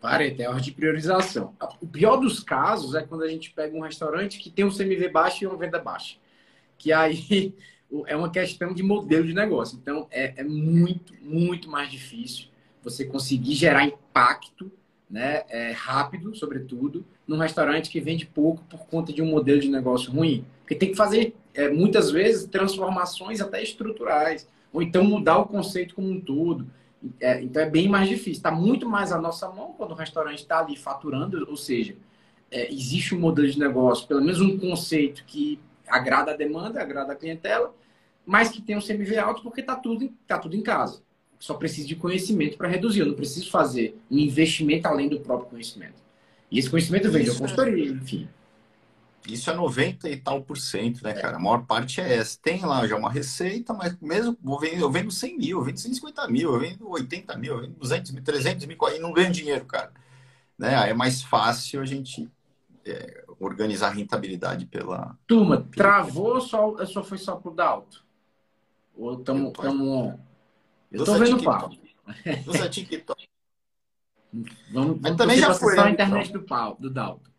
Pareto, 0.00 0.42
é 0.42 0.48
hora 0.48 0.60
de 0.60 0.72
priorização. 0.72 1.54
O 1.80 1.86
pior 1.86 2.16
dos 2.16 2.40
casos 2.40 2.96
é 2.96 3.02
quando 3.02 3.22
a 3.22 3.28
gente 3.28 3.52
pega 3.52 3.76
um 3.76 3.82
restaurante 3.82 4.40
que 4.40 4.50
tem 4.50 4.64
um 4.64 4.76
CMV 4.76 5.08
baixo 5.10 5.44
e 5.44 5.46
uma 5.46 5.56
venda 5.56 5.78
baixa. 5.78 6.16
Que 6.76 6.92
aí 6.92 7.54
é 8.06 8.16
uma 8.16 8.28
questão 8.28 8.74
de 8.74 8.82
modelo 8.82 9.24
de 9.24 9.32
negócio. 9.32 9.78
Então, 9.80 10.08
é, 10.10 10.34
é 10.40 10.42
muito, 10.42 11.14
muito 11.22 11.70
mais 11.70 11.90
difícil 11.92 12.48
você 12.82 13.04
conseguir 13.04 13.54
gerar 13.54 13.84
impacto 13.84 14.70
né, 15.08 15.44
é, 15.48 15.72
rápido, 15.72 16.34
sobretudo, 16.34 17.04
num 17.26 17.38
restaurante 17.38 17.90
que 17.90 18.00
vende 18.00 18.26
pouco 18.26 18.62
por 18.64 18.86
conta 18.86 19.12
de 19.12 19.22
um 19.22 19.26
modelo 19.26 19.60
de 19.60 19.68
negócio 19.68 20.10
ruim. 20.10 20.44
Porque 20.60 20.74
tem 20.74 20.90
que 20.90 20.96
fazer, 20.96 21.34
é, 21.52 21.68
muitas 21.68 22.10
vezes, 22.10 22.46
transformações 22.46 23.40
até 23.40 23.62
estruturais, 23.62 24.48
ou 24.72 24.82
então 24.82 25.04
mudar 25.04 25.38
o 25.38 25.46
conceito 25.46 25.94
como 25.94 26.08
um 26.08 26.20
todo. 26.20 26.66
É, 27.20 27.42
então 27.42 27.62
é 27.62 27.68
bem 27.68 27.88
mais 27.88 28.08
difícil. 28.08 28.32
Está 28.32 28.50
muito 28.50 28.88
mais 28.88 29.12
à 29.12 29.20
nossa 29.20 29.48
mão 29.50 29.74
quando 29.76 29.92
o 29.92 29.94
restaurante 29.94 30.38
está 30.38 30.60
ali 30.60 30.76
faturando, 30.76 31.46
ou 31.48 31.56
seja, 31.56 31.94
é, 32.50 32.72
existe 32.72 33.14
um 33.14 33.20
modelo 33.20 33.48
de 33.48 33.58
negócio, 33.58 34.08
pelo 34.08 34.20
menos 34.20 34.40
um 34.40 34.58
conceito 34.58 35.24
que 35.26 35.60
agrada 35.86 36.32
a 36.32 36.36
demanda, 36.36 36.80
agrada 36.80 37.12
a 37.12 37.16
clientela, 37.16 37.74
mas 38.24 38.48
que 38.48 38.62
tem 38.62 38.76
um 38.76 38.80
CMV 38.80 39.18
alto 39.18 39.42
porque 39.42 39.60
está 39.60 39.76
tudo, 39.76 40.10
tá 40.26 40.38
tudo 40.38 40.56
em 40.56 40.62
casa 40.62 41.02
só 41.38 41.54
preciso 41.54 41.88
de 41.88 41.96
conhecimento 41.96 42.56
para 42.56 42.68
reduzir. 42.68 43.00
Eu 43.00 43.06
não 43.06 43.14
preciso 43.14 43.50
fazer 43.50 43.98
um 44.10 44.18
investimento 44.18 44.88
além 44.88 45.08
do 45.08 45.20
próprio 45.20 45.50
conhecimento. 45.50 46.02
E 46.50 46.58
esse 46.58 46.70
conhecimento 46.70 47.10
vem 47.10 47.24
da 47.24 47.32
é 47.32 47.36
consultoria, 47.36 47.90
enfim. 47.90 48.28
Isso 49.26 49.50
é 49.50 49.54
90 49.54 50.08
e 50.08 50.16
tal 50.18 50.42
por 50.42 50.58
cento, 50.58 51.02
né, 51.02 51.14
cara? 51.14 51.36
A 51.36 51.40
maior 51.40 51.64
parte 51.64 52.00
é 52.00 52.16
essa. 52.16 52.38
Tem 52.42 52.64
lá 52.64 52.86
já 52.86 52.94
uma 52.94 53.10
receita, 53.10 53.72
mas 53.72 53.98
mesmo 54.00 54.36
eu 54.62 54.90
vendo 54.90 55.10
100 55.10 55.38
mil, 55.38 55.58
eu 55.58 55.64
vendo 55.64 55.78
150 55.78 56.28
mil, 56.28 56.52
eu 56.52 56.60
vendo 56.60 56.88
80 56.88 57.36
mil, 57.38 57.54
eu 57.54 57.60
vendo 57.62 57.74
200 57.74 58.10
mil, 58.12 58.22
300 58.22 58.66
mil, 58.66 58.76
aí 58.84 58.98
não 58.98 59.12
ganho 59.12 59.32
dinheiro, 59.32 59.64
cara. 59.64 59.92
Né? 60.58 60.76
Aí 60.76 60.90
é 60.90 60.94
mais 60.94 61.22
fácil 61.22 61.80
a 61.80 61.86
gente 61.86 62.30
é, 62.84 63.24
organizar 63.40 63.88
a 63.88 63.90
rentabilidade 63.90 64.66
pela. 64.66 65.18
Turma, 65.26 65.66
travou 65.74 66.34
ou 66.34 66.40
só, 66.40 66.84
só 66.84 67.02
foi 67.02 67.16
só 67.16 67.36
pro 67.36 67.50
Dalto? 67.50 68.04
Ou 68.94 69.18
estamos. 69.18 69.52
Eu 70.94 71.04
tô 71.04 71.18
vendo 71.18 71.36
o 71.36 71.42
papo. 71.42 71.76
Usa 72.46 72.68
TikTok. 72.68 73.26
Vamos, 74.72 75.00
vamos 75.00 75.16
também 75.16 75.38
já 75.38 75.54
foi 75.54 75.78
a 75.78 75.90
internet 75.90 76.32
do 76.32 76.42
pau, 76.42 76.76
do 76.78 76.90
Dalton. 76.90 77.30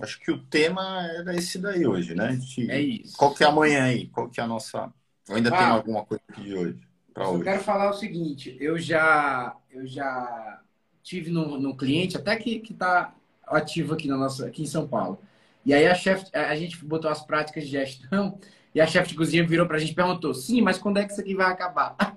Acho 0.00 0.20
que 0.20 0.30
o 0.30 0.38
tema 0.38 1.06
era 1.16 1.34
esse 1.34 1.58
daí 1.58 1.86
hoje, 1.86 2.14
né? 2.14 2.36
De... 2.36 2.70
É 2.70 2.80
isso. 2.80 3.16
Qual 3.16 3.34
que 3.34 3.42
é 3.42 3.46
amanhã 3.46 3.84
aí? 3.84 4.08
Qual 4.08 4.28
que 4.28 4.40
é 4.40 4.42
a 4.42 4.46
nossa. 4.46 4.92
Eu 5.28 5.36
ainda 5.36 5.48
ah, 5.54 5.56
tem 5.56 5.66
alguma 5.66 6.04
coisa 6.04 6.22
aqui 6.28 6.42
de 6.42 6.54
hoje? 6.54 6.80
Eu 7.16 7.24
hoje. 7.24 7.44
quero 7.44 7.62
falar 7.62 7.90
o 7.90 7.94
seguinte, 7.94 8.56
eu 8.60 8.78
já, 8.78 9.56
eu 9.70 9.86
já 9.86 10.60
tive 11.02 11.30
no, 11.30 11.58
no 11.58 11.76
cliente, 11.76 12.16
até 12.16 12.36
que, 12.36 12.60
que 12.60 12.74
tá 12.74 13.14
ativo 13.46 13.94
aqui, 13.94 14.06
na 14.06 14.16
nossa, 14.16 14.46
aqui 14.46 14.62
em 14.62 14.66
São 14.66 14.86
Paulo. 14.86 15.18
E 15.64 15.72
aí 15.72 15.86
a 15.86 15.94
chefe, 15.94 16.26
a 16.36 16.54
gente 16.54 16.84
botou 16.84 17.10
as 17.10 17.24
práticas 17.24 17.64
de 17.64 17.70
gestão 17.70 18.38
e 18.74 18.80
a 18.80 18.86
chefe 18.86 19.08
de 19.08 19.14
cozinha 19.14 19.46
virou 19.46 19.66
para 19.66 19.76
a 19.76 19.80
gente 19.80 19.92
e 19.92 19.94
perguntou: 19.94 20.34
sim, 20.34 20.60
mas 20.60 20.78
quando 20.78 20.98
é 20.98 21.04
que 21.04 21.12
isso 21.12 21.20
aqui 21.20 21.34
vai 21.34 21.50
acabar? 21.50 21.96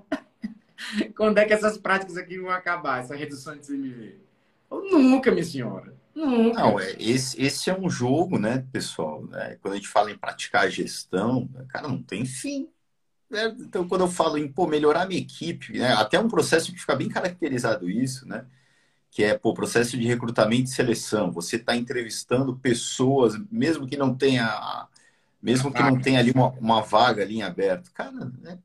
Quando 1.15 1.37
é 1.37 1.45
que 1.45 1.53
essas 1.53 1.77
práticas 1.77 2.17
aqui 2.17 2.39
vão 2.39 2.49
acabar, 2.49 2.99
essa 2.99 3.15
redução 3.15 3.55
de 3.57 3.65
CMV? 3.65 4.15
nunca, 4.71 5.31
minha 5.31 5.43
senhora. 5.43 5.93
Nunca. 6.13 6.61
Não, 6.61 6.79
é, 6.79 6.95
esse, 6.99 7.41
esse 7.41 7.69
é 7.69 7.77
um 7.77 7.89
jogo, 7.89 8.37
né, 8.37 8.65
pessoal? 8.71 9.25
Né? 9.25 9.57
Quando 9.61 9.73
a 9.73 9.77
gente 9.77 9.87
fala 9.87 10.11
em 10.11 10.17
praticar 10.17 10.65
a 10.65 10.69
gestão, 10.69 11.49
cara, 11.69 11.87
não 11.87 12.01
tem 12.01 12.25
fim. 12.25 12.69
Né? 13.29 13.55
Então, 13.59 13.87
quando 13.87 14.01
eu 14.01 14.07
falo 14.07 14.37
em 14.37 14.51
pô, 14.51 14.67
melhorar 14.67 15.03
a 15.03 15.05
minha 15.05 15.21
equipe, 15.21 15.77
né? 15.77 15.93
até 15.93 16.19
um 16.19 16.27
processo 16.27 16.71
que 16.71 16.79
fica 16.79 16.95
bem 16.95 17.09
caracterizado 17.09 17.89
isso, 17.89 18.27
né? 18.27 18.45
Que 19.11 19.23
é 19.23 19.39
o 19.41 19.53
processo 19.53 19.97
de 19.97 20.05
recrutamento 20.05 20.65
e 20.65 20.73
seleção. 20.73 21.31
Você 21.31 21.55
está 21.55 21.75
entrevistando 21.75 22.57
pessoas, 22.57 23.35
mesmo 23.51 23.87
que 23.87 23.97
não 23.97 24.15
tenha 24.15 24.87
mesmo 25.41 25.71
que 25.71 25.81
não 25.81 25.99
tenha 25.99 26.19
ali 26.19 26.31
uma, 26.31 26.49
uma 26.49 26.81
vaga 26.81 27.23
ali 27.23 27.37
em 27.37 27.43
aberto. 27.43 27.91
Cara, 27.93 28.31
né? 28.41 28.59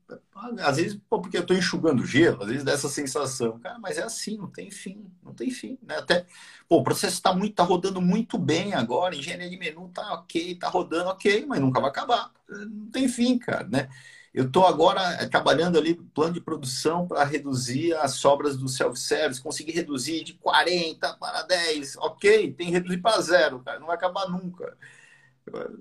Às 0.59 0.77
vezes, 0.77 0.99
pô, 1.09 1.21
porque 1.21 1.37
eu 1.37 1.41
estou 1.41 1.55
enxugando 1.55 2.05
gelo, 2.05 2.41
às 2.41 2.47
vezes 2.47 2.63
dá 2.63 2.73
essa 2.73 2.89
sensação. 2.89 3.59
Cara, 3.59 3.79
mas 3.79 3.97
é 3.97 4.03
assim, 4.03 4.37
não 4.37 4.47
tem 4.47 4.71
fim, 4.71 5.05
não 5.23 5.33
tem 5.33 5.49
fim. 5.49 5.77
Né? 5.81 5.97
Até, 5.97 6.25
pô, 6.67 6.77
o 6.77 6.83
processo 6.83 7.15
está 7.15 7.33
muito, 7.33 7.55
tá 7.55 7.63
rodando 7.63 8.01
muito 8.01 8.37
bem 8.37 8.73
agora, 8.73 9.15
engenharia 9.15 9.49
de 9.49 9.57
menu 9.57 9.89
tá 9.89 10.13
ok, 10.13 10.55
tá 10.55 10.67
rodando 10.67 11.09
ok, 11.09 11.45
mas 11.47 11.59
nunca 11.59 11.79
vai 11.79 11.89
acabar. 11.89 12.31
Não 12.49 12.89
tem 12.91 13.07
fim, 13.07 13.37
cara, 13.37 13.67
né? 13.67 13.89
Eu 14.33 14.47
estou 14.47 14.67
agora 14.67 15.01
eh, 15.21 15.27
trabalhando 15.27 15.77
ali 15.77 15.95
plano 15.95 16.33
de 16.33 16.41
produção 16.41 17.07
para 17.07 17.23
reduzir 17.23 17.93
as 17.93 18.15
sobras 18.15 18.57
do 18.57 18.67
self-service, 18.67 19.41
conseguir 19.41 19.71
reduzir 19.71 20.25
de 20.25 20.33
40 20.33 21.13
para 21.13 21.43
10, 21.43 21.95
ok, 21.97 22.51
tem 22.51 22.67
que 22.67 22.73
reduzir 22.73 22.97
para 22.97 23.21
zero, 23.21 23.61
cara, 23.61 23.79
não 23.79 23.87
vai 23.87 23.95
acabar 23.95 24.27
nunca. 24.29 24.77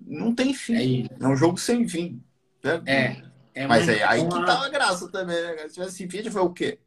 Não 0.06 0.34
tem 0.34 0.54
fim. 0.54 1.08
É, 1.20 1.24
é 1.24 1.26
um 1.26 1.36
jogo 1.36 1.58
sem 1.58 1.88
fim. 1.88 2.22
Né? 2.62 2.82
É. 2.86 3.33
é 3.54 3.66
Mas 3.66 3.88
é 3.88 4.02
aí 4.02 4.20
uma... 4.20 4.40
que 4.40 4.46
tá 4.46 4.64
a 4.64 4.68
graça 4.68 5.08
também, 5.08 5.40
né? 5.40 5.68
Se 5.68 5.74
tivesse 5.74 6.08
fim, 6.08 6.30
foi 6.30 6.42
o 6.42 6.50
quê? 6.50 6.78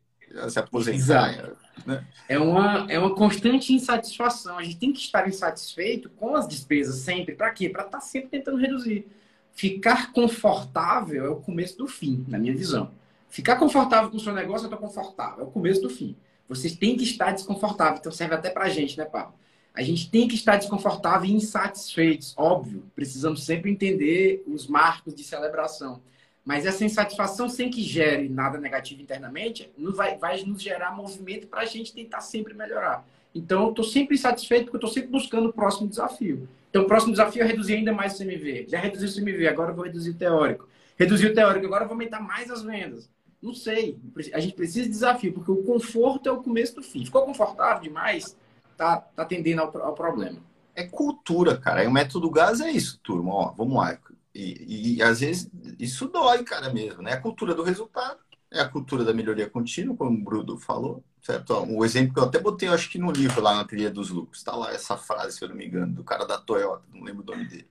Se 0.49 0.59
aposentar. 0.59 1.55
Né? 1.85 2.05
É, 2.27 2.37
uma, 2.37 2.85
é 2.89 2.99
uma 2.99 3.15
constante 3.15 3.73
insatisfação. 3.73 4.57
A 4.57 4.63
gente 4.63 4.77
tem 4.77 4.91
que 4.91 4.99
estar 4.99 5.27
insatisfeito 5.27 6.09
com 6.09 6.35
as 6.35 6.47
despesas 6.47 6.97
sempre. 6.97 7.35
Para 7.35 7.51
quê? 7.51 7.69
Para 7.69 7.85
estar 7.85 7.99
tá 7.99 8.03
sempre 8.03 8.29
tentando 8.29 8.57
reduzir. 8.57 9.07
Ficar 9.53 10.11
confortável 10.11 11.25
é 11.25 11.29
o 11.29 11.37
começo 11.37 11.77
do 11.77 11.87
fim, 11.87 12.25
na 12.27 12.37
minha 12.37 12.55
visão. 12.55 12.91
Ficar 13.29 13.55
confortável 13.55 14.09
com 14.09 14.17
o 14.17 14.19
seu 14.19 14.33
negócio, 14.33 14.65
eu 14.65 14.73
estou 14.73 14.79
confortável. 14.79 15.45
É 15.45 15.47
o 15.47 15.51
começo 15.51 15.81
do 15.81 15.89
fim. 15.89 16.15
Vocês 16.49 16.75
têm 16.75 16.97
que 16.97 17.03
estar 17.03 17.31
desconfortável. 17.31 17.97
Então 17.99 18.11
serve 18.11 18.35
até 18.35 18.49
para 18.49 18.65
a 18.65 18.69
gente, 18.69 18.97
né, 18.97 19.05
Paulo? 19.05 19.33
A 19.73 19.81
gente 19.81 20.09
tem 20.09 20.27
que 20.27 20.35
estar 20.35 20.57
desconfortável 20.57 21.29
e 21.29 21.33
insatisfeitos, 21.33 22.33
óbvio. 22.35 22.83
Precisamos 22.95 23.45
sempre 23.45 23.71
entender 23.71 24.43
os 24.47 24.67
marcos 24.67 25.13
de 25.13 25.23
celebração. 25.23 26.01
Mas 26.47 26.65
essa 26.65 26.85
insatisfação, 26.85 27.49
sem 27.49 27.69
que 27.69 27.83
gere 27.83 28.29
nada 28.29 28.57
negativo 28.57 29.01
internamente, 29.01 29.69
vai, 29.77 30.17
vai 30.17 30.41
nos 30.43 30.61
gerar 30.61 30.95
movimento 30.95 31.45
para 31.45 31.59
a 31.59 31.65
gente 31.65 31.93
tentar 31.93 32.21
sempre 32.21 32.53
melhorar. 32.53 33.05
Então, 33.35 33.63
eu 33.63 33.69
estou 33.71 33.83
sempre 33.83 34.15
insatisfeito 34.15 34.63
porque 34.63 34.77
eu 34.77 34.87
estou 34.87 34.89
sempre 34.89 35.09
buscando 35.09 35.49
o 35.49 35.53
próximo 35.53 35.89
desafio. 35.89 36.47
Então, 36.69 36.83
o 36.83 36.85
próximo 36.85 37.11
desafio 37.11 37.43
é 37.43 37.45
reduzir 37.45 37.73
ainda 37.73 37.91
mais 37.91 38.13
o 38.13 38.17
CMV. 38.19 38.67
Já 38.69 38.79
reduzi 38.79 39.07
o 39.07 39.13
CMV, 39.13 39.45
agora 39.45 39.71
eu 39.71 39.75
vou 39.75 39.83
reduzir 39.83 40.11
o 40.11 40.15
teórico. 40.15 40.69
Reduzir 40.97 41.27
o 41.27 41.35
teórico, 41.35 41.65
agora 41.65 41.83
eu 41.83 41.87
vou 41.89 41.95
aumentar 41.95 42.21
mais 42.21 42.49
as 42.49 42.63
vendas. 42.63 43.09
Não 43.41 43.53
sei. 43.53 43.99
A 44.33 44.39
gente 44.39 44.55
precisa 44.55 44.85
de 44.85 44.89
desafio, 44.89 45.33
porque 45.33 45.51
o 45.51 45.63
conforto 45.63 46.29
é 46.29 46.31
o 46.31 46.41
começo 46.41 46.75
do 46.75 46.81
fim. 46.81 47.03
Ficou 47.03 47.25
confortável 47.25 47.83
demais? 47.83 48.37
tá, 48.77 49.01
tá 49.01 49.23
atendendo 49.23 49.61
ao, 49.61 49.77
ao 49.81 49.93
problema. 49.93 50.39
É 50.73 50.83
cultura, 50.83 51.57
cara. 51.57 51.83
E 51.83 51.87
o 51.87 51.91
método 51.91 52.29
gás 52.29 52.61
é 52.61 52.71
isso, 52.71 53.01
turma. 53.03 53.33
Ó, 53.33 53.51
vamos 53.51 53.75
lá. 53.75 53.97
E, 54.37 54.97
e, 54.97 55.01
às 55.01 55.19
vezes 55.21 55.49
isso 55.79 56.07
dói, 56.07 56.43
cara, 56.43 56.71
mesmo, 56.71 57.01
né? 57.01 57.13
A 57.13 57.19
cultura 57.19 57.55
do 57.55 57.63
resultado, 57.63 58.19
é 58.51 58.59
a 58.59 58.69
cultura 58.69 59.03
da 59.03 59.11
melhoria 59.11 59.49
contínua, 59.49 59.97
como 59.97 60.15
o 60.15 60.23
Bruno 60.23 60.59
falou, 60.59 61.03
certo? 61.23 61.55
Ó, 61.55 61.63
um 61.63 61.83
exemplo 61.83 62.13
que 62.13 62.19
eu 62.19 62.25
até 62.25 62.39
botei, 62.39 62.69
eu 62.69 62.73
acho 62.73 62.87
que 62.87 62.99
no 62.99 63.11
livro 63.11 63.41
lá 63.41 63.55
na 63.55 63.65
trilha 63.65 63.89
dos 63.89 64.11
lucros, 64.11 64.43
tá 64.43 64.55
lá 64.55 64.71
essa 64.71 64.95
frase, 64.95 65.37
se 65.37 65.43
eu 65.43 65.49
não 65.49 65.55
me 65.55 65.65
engano, 65.65 65.91
do 65.91 66.03
cara 66.03 66.23
da 66.23 66.37
Toyota, 66.37 66.83
não 66.93 67.01
lembro 67.01 67.23
o 67.23 67.25
nome 67.25 67.47
dele. 67.47 67.67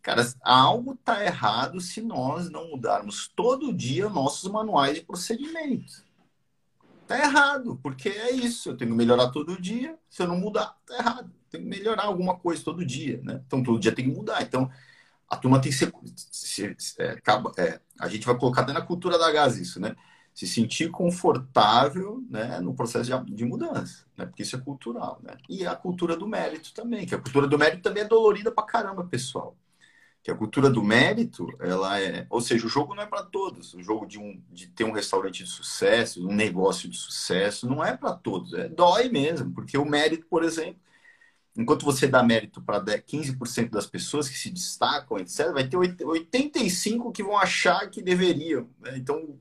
Cara, 0.00 0.24
algo 0.40 0.96
tá 1.04 1.24
errado 1.24 1.80
se 1.80 2.00
nós 2.00 2.48
não 2.48 2.70
mudarmos 2.70 3.26
todo 3.34 3.72
dia 3.72 4.08
nossos 4.08 4.48
manuais 4.48 4.94
de 4.94 5.02
procedimento. 5.02 6.04
Tá 7.08 7.18
errado, 7.18 7.78
porque 7.82 8.08
é 8.08 8.30
isso. 8.30 8.70
Eu 8.70 8.76
tenho 8.76 8.92
que 8.92 8.96
melhorar 8.96 9.30
todo 9.30 9.60
dia. 9.60 9.98
Se 10.08 10.22
eu 10.22 10.28
não 10.28 10.38
mudar, 10.38 10.76
tá 10.86 10.96
errado. 10.98 11.32
Tem 11.50 11.60
que 11.60 11.66
melhorar 11.66 12.04
alguma 12.04 12.38
coisa 12.38 12.62
todo 12.62 12.84
dia, 12.84 13.20
né? 13.22 13.42
Então 13.46 13.62
todo 13.62 13.80
dia 13.80 13.92
tem 13.92 14.04
que 14.04 14.16
mudar. 14.16 14.42
Então 14.42 14.70
a 15.28 15.36
turma 15.36 15.60
tem 15.60 15.70
que 15.70 15.78
ser. 15.78 15.92
Se, 16.16 16.74
se, 16.78 17.02
é, 17.02 17.20
é, 17.58 17.80
a 17.98 18.08
gente 18.08 18.26
vai 18.26 18.36
colocar 18.38 18.62
dentro 18.62 18.80
da 18.80 18.86
cultura 18.86 19.18
da 19.18 19.30
gás 19.30 19.58
isso, 19.58 19.80
né? 19.80 19.94
Se 20.34 20.46
sentir 20.46 20.90
confortável 20.90 22.22
né, 22.30 22.60
no 22.60 22.74
processo 22.74 23.24
de, 23.24 23.34
de 23.34 23.44
mudança, 23.44 24.04
né? 24.16 24.26
Porque 24.26 24.42
isso 24.42 24.56
é 24.56 24.60
cultural, 24.60 25.20
né? 25.22 25.36
E 25.48 25.66
a 25.66 25.74
cultura 25.74 26.16
do 26.16 26.28
mérito 26.28 26.72
também, 26.74 27.06
que 27.06 27.14
a 27.14 27.18
cultura 27.18 27.46
do 27.46 27.58
mérito 27.58 27.82
também 27.82 28.04
é 28.04 28.06
dolorida 28.06 28.52
pra 28.52 28.64
caramba, 28.64 29.04
pessoal 29.04 29.56
que 30.22 30.30
a 30.30 30.36
cultura 30.36 30.68
do 30.68 30.82
mérito, 30.82 31.48
ela 31.58 31.98
é, 32.00 32.26
ou 32.28 32.40
seja, 32.40 32.66
o 32.66 32.68
jogo 32.68 32.94
não 32.94 33.02
é 33.02 33.06
para 33.06 33.22
todos. 33.22 33.72
O 33.74 33.82
jogo 33.82 34.06
de, 34.06 34.18
um, 34.18 34.42
de 34.50 34.66
ter 34.66 34.84
um 34.84 34.92
restaurante 34.92 35.42
de 35.44 35.48
sucesso, 35.48 36.26
um 36.28 36.34
negócio 36.34 36.88
de 36.88 36.98
sucesso, 36.98 37.66
não 37.66 37.84
é 37.84 37.96
para 37.96 38.12
todos. 38.12 38.52
É 38.52 38.68
dói 38.68 39.08
mesmo, 39.08 39.52
porque 39.52 39.78
o 39.78 39.86
mérito, 39.86 40.26
por 40.26 40.44
exemplo, 40.44 40.80
enquanto 41.58 41.84
você 41.84 42.06
dá 42.06 42.22
mérito 42.22 42.62
para 42.62 42.80
15% 42.80 43.70
das 43.70 43.84
pessoas 43.84 44.28
que 44.28 44.38
se 44.38 44.48
destacam, 44.48 45.18
etc., 45.18 45.52
vai 45.52 45.68
ter 45.68 45.76
85 45.76 47.10
que 47.10 47.22
vão 47.22 47.36
achar 47.36 47.90
que 47.90 48.00
deveriam. 48.00 48.70
Né? 48.78 48.96
Então, 48.96 49.36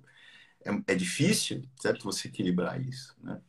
é, 0.65 0.93
é, 0.93 0.95
difícil, 0.95 1.63
certo? 1.79 2.03
Você 2.05 2.27
equilibrar 2.27 2.81
isso, 2.81 3.15
né? 3.21 3.39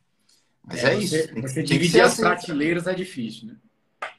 Mas 0.63 0.83
é, 0.83 0.93
é 0.93 0.97
isso. 0.99 1.15
Você, 1.15 1.27
tem, 1.27 1.41
você 1.41 1.53
tem 1.55 1.63
dividir 1.63 2.01
as 2.01 2.13
assim. 2.13 2.21
prateleiras 2.21 2.85
é 2.85 2.93
difícil, 2.93 3.47
né? 3.47 3.57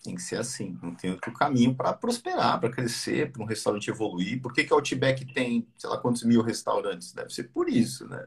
Tem 0.03 0.17
que 0.17 0.23
ser 0.23 0.37
assim. 0.37 0.77
Não 0.83 0.97
tem 0.97 1.13
outro 1.13 1.33
caminho 1.33 1.73
para 1.73 1.93
prosperar, 1.93 2.59
para 2.59 2.71
crescer, 2.71 3.31
para 3.31 3.43
um 3.43 3.47
restaurante 3.47 3.89
evoluir. 3.89 4.43
Por 4.43 4.53
que, 4.53 4.65
que 4.65 4.73
a 4.73 4.77
Outback 4.77 5.33
tem, 5.33 5.69
sei 5.77 5.89
lá, 5.89 5.97
quantos 5.97 6.25
mil 6.25 6.43
restaurantes? 6.43 7.13
Deve 7.13 7.33
ser 7.33 7.45
por 7.45 7.69
isso, 7.69 8.09
né? 8.09 8.27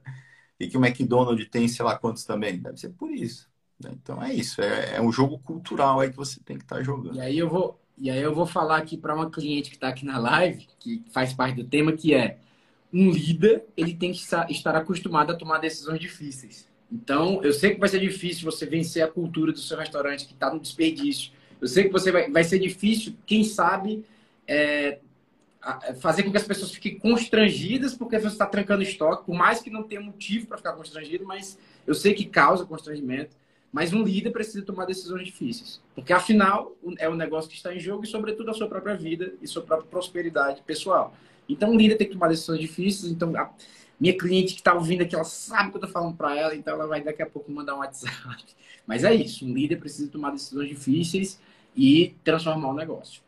E 0.57 0.69
que 0.69 0.77
o 0.77 0.85
McDonald's 0.85 1.49
tem, 1.49 1.67
sei 1.67 1.83
lá, 1.83 1.97
quantos 1.97 2.23
também? 2.23 2.61
Deve 2.61 2.77
ser 2.77 2.89
por 2.89 3.11
isso. 3.11 3.51
Né? 3.81 3.91
Então 3.93 4.21
é 4.21 4.33
isso. 4.33 4.61
É, 4.61 4.95
é, 4.95 5.01
um 5.01 5.11
jogo 5.11 5.39
cultural 5.39 5.99
aí 5.99 6.09
que 6.09 6.17
você 6.17 6.39
tem 6.43 6.57
que 6.57 6.63
estar 6.63 6.77
tá 6.77 6.83
jogando. 6.83 7.15
E 7.15 7.21
aí 7.21 7.37
eu 7.37 7.49
vou, 7.49 7.79
e 7.97 8.09
aí 8.09 8.21
eu 8.21 8.33
vou 8.33 8.45
falar 8.45 8.77
aqui 8.77 8.97
para 8.97 9.15
uma 9.15 9.29
cliente 9.29 9.69
que 9.69 9.75
está 9.75 9.89
aqui 9.89 10.05
na 10.05 10.17
live, 10.17 10.67
que 10.79 11.03
faz 11.11 11.33
parte 11.33 11.55
do 11.55 11.63
tema, 11.63 11.93
que 11.93 12.13
é 12.13 12.37
um 12.91 13.09
líder, 13.09 13.65
ele 13.75 13.93
tem 13.93 14.11
que 14.11 14.19
estar 14.19 14.75
acostumado 14.75 15.31
a 15.31 15.35
tomar 15.35 15.57
decisões 15.57 15.99
difíceis. 15.99 16.67
Então, 16.91 17.41
eu 17.43 17.51
sei 17.51 17.73
que 17.73 17.79
vai 17.79 17.89
ser 17.89 17.99
difícil 17.99 18.49
você 18.49 18.67
vencer 18.67 19.03
a 19.03 19.07
cultura 19.07 19.51
do 19.51 19.57
seu 19.57 19.77
restaurante 19.77 20.27
que 20.27 20.33
está 20.33 20.53
no 20.53 20.59
desperdício 20.59 21.31
eu 21.63 21.67
sei 21.69 21.85
que 21.85 21.91
você 21.91 22.11
vai, 22.11 22.29
vai 22.29 22.43
ser 22.43 22.59
difícil, 22.59 23.15
quem 23.25 23.41
sabe, 23.45 24.05
é, 24.45 24.99
fazer 26.01 26.23
com 26.23 26.29
que 26.29 26.35
as 26.35 26.43
pessoas 26.43 26.73
fiquem 26.73 26.99
constrangidas 26.99 27.93
porque 27.93 28.19
você 28.19 28.27
está 28.33 28.45
trancando 28.45 28.83
estoque, 28.83 29.25
por 29.25 29.33
mais 29.33 29.61
que 29.61 29.69
não 29.69 29.81
tenha 29.81 30.01
motivo 30.01 30.45
para 30.45 30.57
ficar 30.57 30.73
constrangido, 30.73 31.25
mas 31.25 31.57
eu 31.87 31.95
sei 31.95 32.13
que 32.13 32.25
causa 32.25 32.65
constrangimento. 32.65 33.33
Mas 33.73 33.91
um 33.91 34.03
líder 34.03 34.29
precisa 34.29 34.63
tomar 34.63 34.85
decisões 34.85 35.25
difíceis, 35.25 35.81
porque 35.95 36.13
afinal 36.13 36.77
é 36.99 37.09
um 37.09 37.15
negócio 37.15 37.49
que 37.49 37.55
está 37.55 37.73
em 37.73 37.79
jogo 37.79 38.03
e, 38.03 38.07
sobretudo, 38.07 38.51
a 38.51 38.53
sua 38.53 38.67
própria 38.67 38.95
vida 38.95 39.33
e 39.41 39.47
sua 39.47 39.63
própria 39.63 39.89
prosperidade 39.89 40.61
pessoal. 40.61 41.15
Então, 41.49 41.71
um 41.71 41.75
líder 41.75 41.95
tem 41.95 42.05
que 42.05 42.13
tomar 42.13 42.27
decisões 42.27 42.59
difíceis. 42.59 43.11
Então, 43.11 43.35
a 43.35 43.51
minha 43.99 44.15
cliente 44.15 44.53
que 44.53 44.59
está 44.59 44.75
ouvindo 44.75 45.01
aqui, 45.01 45.15
ela 45.15 45.23
sabe 45.23 45.69
o 45.69 45.71
que 45.71 45.77
eu 45.77 45.79
estou 45.79 45.89
falando 45.89 46.15
para 46.15 46.37
ela, 46.37 46.55
então 46.55 46.75
ela 46.75 46.85
vai 46.85 47.01
daqui 47.01 47.23
a 47.23 47.25
pouco 47.25 47.51
mandar 47.51 47.73
um 47.73 47.79
WhatsApp. 47.79 48.45
Mas 48.85 49.03
é 49.03 49.11
isso, 49.11 49.43
um 49.43 49.53
líder 49.53 49.77
precisa 49.77 50.11
tomar 50.11 50.29
decisões 50.29 50.69
difíceis 50.69 51.39
e 51.75 52.15
transformar 52.23 52.69
o 52.69 52.75
negócio. 52.75 53.23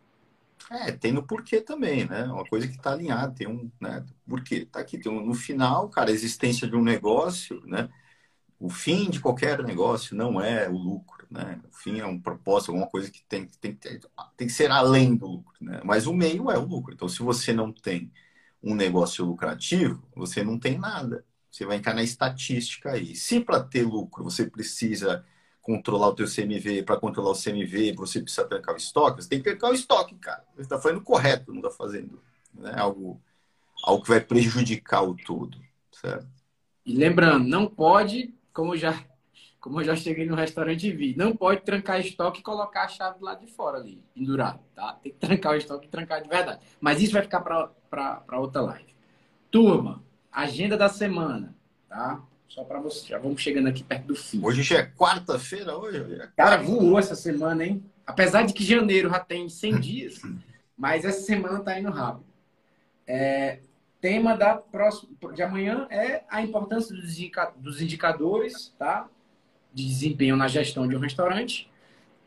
É, 0.69 0.91
tem 0.91 1.11
no 1.11 1.23
porquê 1.23 1.59
também, 1.59 2.05
né? 2.05 2.23
Uma 2.25 2.45
coisa 2.45 2.67
que 2.67 2.75
está 2.75 2.91
alinhada, 2.91 3.33
tem 3.33 3.47
um, 3.47 3.69
né? 3.79 4.03
Porquê? 4.27 4.67
Tá 4.71 4.79
aqui, 4.79 4.97
tem 4.97 5.11
um, 5.11 5.25
no 5.25 5.33
final, 5.33 5.89
cara, 5.89 6.09
a 6.09 6.13
existência 6.13 6.67
de 6.67 6.75
um 6.75 6.83
negócio, 6.83 7.61
né? 7.65 7.89
O 8.65 8.69
fim 8.69 9.11
de 9.11 9.19
qualquer 9.19 9.61
negócio 9.63 10.15
não 10.15 10.41
é 10.41 10.67
o 10.67 10.75
lucro, 10.75 11.27
né? 11.29 11.61
O 11.71 11.75
fim 11.75 11.99
é 11.99 12.05
um 12.05 12.19
propósito, 12.19 12.71
alguma 12.71 12.87
coisa 12.87 13.11
que 13.11 13.23
tem, 13.25 13.45
tem, 13.61 13.75
tem, 13.75 13.99
tem 14.35 14.47
que 14.47 14.53
ser 14.53 14.71
além 14.71 15.15
do 15.15 15.27
lucro, 15.27 15.53
né? 15.61 15.81
Mas 15.83 16.07
o 16.07 16.13
meio 16.13 16.49
é 16.49 16.57
o 16.57 16.65
lucro. 16.65 16.91
Então, 16.91 17.07
se 17.07 17.19
você 17.19 17.53
não 17.53 17.71
tem 17.71 18.11
um 18.63 18.73
negócio 18.73 19.23
lucrativo, 19.23 20.01
você 20.15 20.43
não 20.43 20.57
tem 20.57 20.79
nada. 20.79 21.23
Você 21.51 21.63
vai 21.63 21.77
entrar 21.77 21.93
na 21.93 22.01
estatística 22.01 22.93
aí. 22.93 23.15
Se 23.15 23.39
para 23.39 23.61
ter 23.61 23.83
lucro 23.83 24.23
você 24.23 24.49
precisa 24.49 25.23
controlar 25.61 26.07
o 26.07 26.15
teu 26.15 26.25
CMV, 26.25 26.81
para 26.81 26.99
controlar 26.99 27.29
o 27.29 27.39
CMV, 27.39 27.93
você 27.93 28.19
precisa 28.19 28.45
trancar 28.45 28.73
o 28.73 28.79
estoque, 28.79 29.21
você 29.21 29.29
tem 29.29 29.39
que 29.43 29.45
trancar 29.51 29.69
o 29.69 29.75
estoque, 29.75 30.15
cara. 30.15 30.43
Você 30.55 30.63
está 30.63 30.81
fazendo 30.81 31.01
correto, 31.01 31.51
não 31.51 31.59
está 31.59 31.69
fazendo 31.69 32.19
né? 32.51 32.73
algo, 32.75 33.21
algo 33.83 34.01
que 34.01 34.09
vai 34.09 34.21
prejudicar 34.21 35.03
o 35.03 35.15
todo, 35.15 35.55
certo? 35.91 36.33
E 36.85 36.93
lembrando, 36.95 37.47
não 37.47 37.65
pode, 37.67 38.34
como 38.55 38.73
eu 38.73 38.77
já, 38.77 38.97
como 39.59 39.81
eu 39.81 39.83
já 39.83 39.95
cheguei 39.97 40.25
no 40.25 40.33
restaurante 40.33 40.87
e 40.87 40.91
vi, 40.91 41.13
não 41.15 41.35
pode 41.35 41.61
trancar 41.61 41.99
estoque 41.99 42.39
e 42.39 42.43
colocar 42.43 42.85
a 42.85 42.87
chave 42.87 43.19
do 43.19 43.25
lado 43.25 43.45
de 43.45 43.51
fora 43.51 43.77
ali, 43.77 44.01
pendurado, 44.15 44.61
tá? 44.73 44.93
Tem 45.03 45.11
que 45.11 45.19
trancar 45.19 45.51
o 45.51 45.57
estoque 45.57 45.87
e 45.87 45.89
trancar 45.89 46.23
de 46.23 46.29
verdade. 46.29 46.61
Mas 46.79 47.01
isso 47.01 47.11
vai 47.11 47.21
ficar 47.21 47.41
para 47.41 48.39
outra 48.39 48.61
live. 48.61 48.95
Turma, 49.51 50.01
agenda 50.31 50.77
da 50.77 50.87
semana, 50.87 51.53
tá? 51.89 52.23
Só 52.47 52.63
para 52.63 52.79
você, 52.79 53.09
já 53.09 53.19
vamos 53.19 53.41
chegando 53.41 53.67
aqui 53.67 53.83
perto 53.83 54.05
do 54.05 54.15
fim. 54.15 54.39
Hoje 54.41 54.63
já 54.63 54.77
é 54.79 54.85
quarta-feira, 54.85 55.77
hoje. 55.77 55.97
É 55.97 56.01
quarta 56.01 56.33
Cara, 56.37 56.57
voou 56.57 56.97
essa 56.97 57.15
semana, 57.15 57.65
hein? 57.65 57.83
Apesar 58.07 58.43
de 58.43 58.53
que 58.53 58.63
janeiro 58.63 59.09
já 59.09 59.19
tem 59.19 59.49
100 59.49 59.79
dias, 59.81 60.21
mas 60.77 61.03
essa 61.03 61.21
semana 61.21 61.59
tá 61.59 61.77
indo 61.77 61.89
rápido. 61.89 62.25
É, 63.05 63.59
tema 64.01 64.35
da 64.35 64.55
próxima, 64.55 65.09
de 65.33 65.41
amanhã 65.41 65.87
é 65.89 66.23
a 66.29 66.41
importância 66.41 66.95
dos, 66.95 67.17
indica, 67.17 67.51
dos 67.57 67.81
indicadores, 67.81 68.73
tá? 68.77 69.07
De 69.73 69.85
desempenho 69.85 70.35
na 70.35 70.47
gestão 70.47 70.87
de 70.87 70.95
um 70.95 70.99
restaurante. 70.99 71.69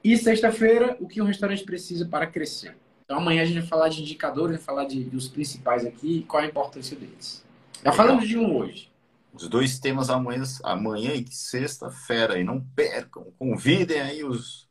E 0.03 0.17
sexta-feira, 0.17 0.97
o 1.01 1.09
que 1.09 1.21
um 1.21 1.27
restaurante 1.27 1.65
precisa 1.65 2.07
para 2.07 2.27
crescer. 2.27 2.77
Então 3.05 3.19
amanhã 3.19 3.43
a 3.43 3.45
gente 3.47 3.61
vai 3.61 3.69
falar 3.69 3.89
de 3.89 4.03
indicadores, 4.03 4.57
vai 4.57 4.65
falar 4.65 4.85
de, 4.85 5.03
dos 5.05 5.29
principais 5.29 5.85
aqui 5.87 6.19
e 6.19 6.23
qual 6.23 6.43
a 6.43 6.47
importância 6.47 6.97
deles. 6.97 7.45
Já 7.85 7.93
falamos 7.93 8.29
de 8.29 8.37
um 8.37 8.57
hoje. 8.57 8.91
Os 9.33 9.49
dois 9.49 9.79
temas 9.79 10.11
amanhã, 10.11 10.43
amanhã 10.65 11.13
e 11.15 11.27
sexta-feira. 11.31 12.39
E 12.39 12.45
não 12.45 12.61
percam. 12.61 13.33
Convidem 13.39 14.01
aí 14.01 14.25
os 14.25 14.69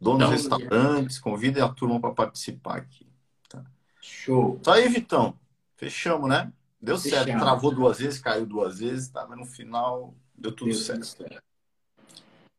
donos 0.00 0.30
dos 0.30 0.30
restaurantes, 0.30 1.18
convidem 1.18 1.62
a 1.62 1.68
turma 1.68 2.00
para 2.00 2.10
participar 2.12 2.78
aqui. 2.78 3.06
Tá? 3.48 3.62
Show. 4.00 4.58
Só 4.62 4.72
aí, 4.72 4.88
Vitão. 4.88 5.38
Fechamos, 5.78 6.28
né? 6.28 6.52
Deu 6.82 6.98
Fechamos. 6.98 7.24
certo. 7.26 7.40
Travou 7.40 7.72
duas 7.72 7.98
vezes, 7.98 8.18
caiu 8.20 8.44
duas 8.44 8.80
vezes, 8.80 9.08
tá? 9.08 9.24
Mas 9.28 9.38
no 9.38 9.46
final 9.46 10.12
deu 10.36 10.50
tudo 10.50 10.72
deu 10.72 10.78
certo. 10.78 11.06
certo. 11.06 11.40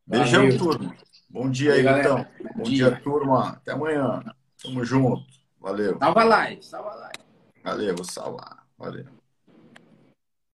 Beijão, 0.06 0.44
Valeu. 0.44 0.58
turma. 0.58 0.96
Bom 1.28 1.50
dia 1.50 1.74
aí, 1.74 1.82
Vitão. 1.82 2.26
Bom 2.56 2.62
dia. 2.62 2.90
dia, 2.90 3.00
turma. 3.00 3.50
Até 3.50 3.72
amanhã. 3.72 4.24
Tamo 4.62 4.82
junto. 4.84 5.24
Valeu. 5.60 5.98
Salva 5.98 6.24
live. 6.24 6.62
Salva 6.62 6.94
live. 6.94 7.18
Valeu, 7.62 7.94
vou 7.94 8.04
salvar. 8.04 8.66
Valeu. 8.78 9.19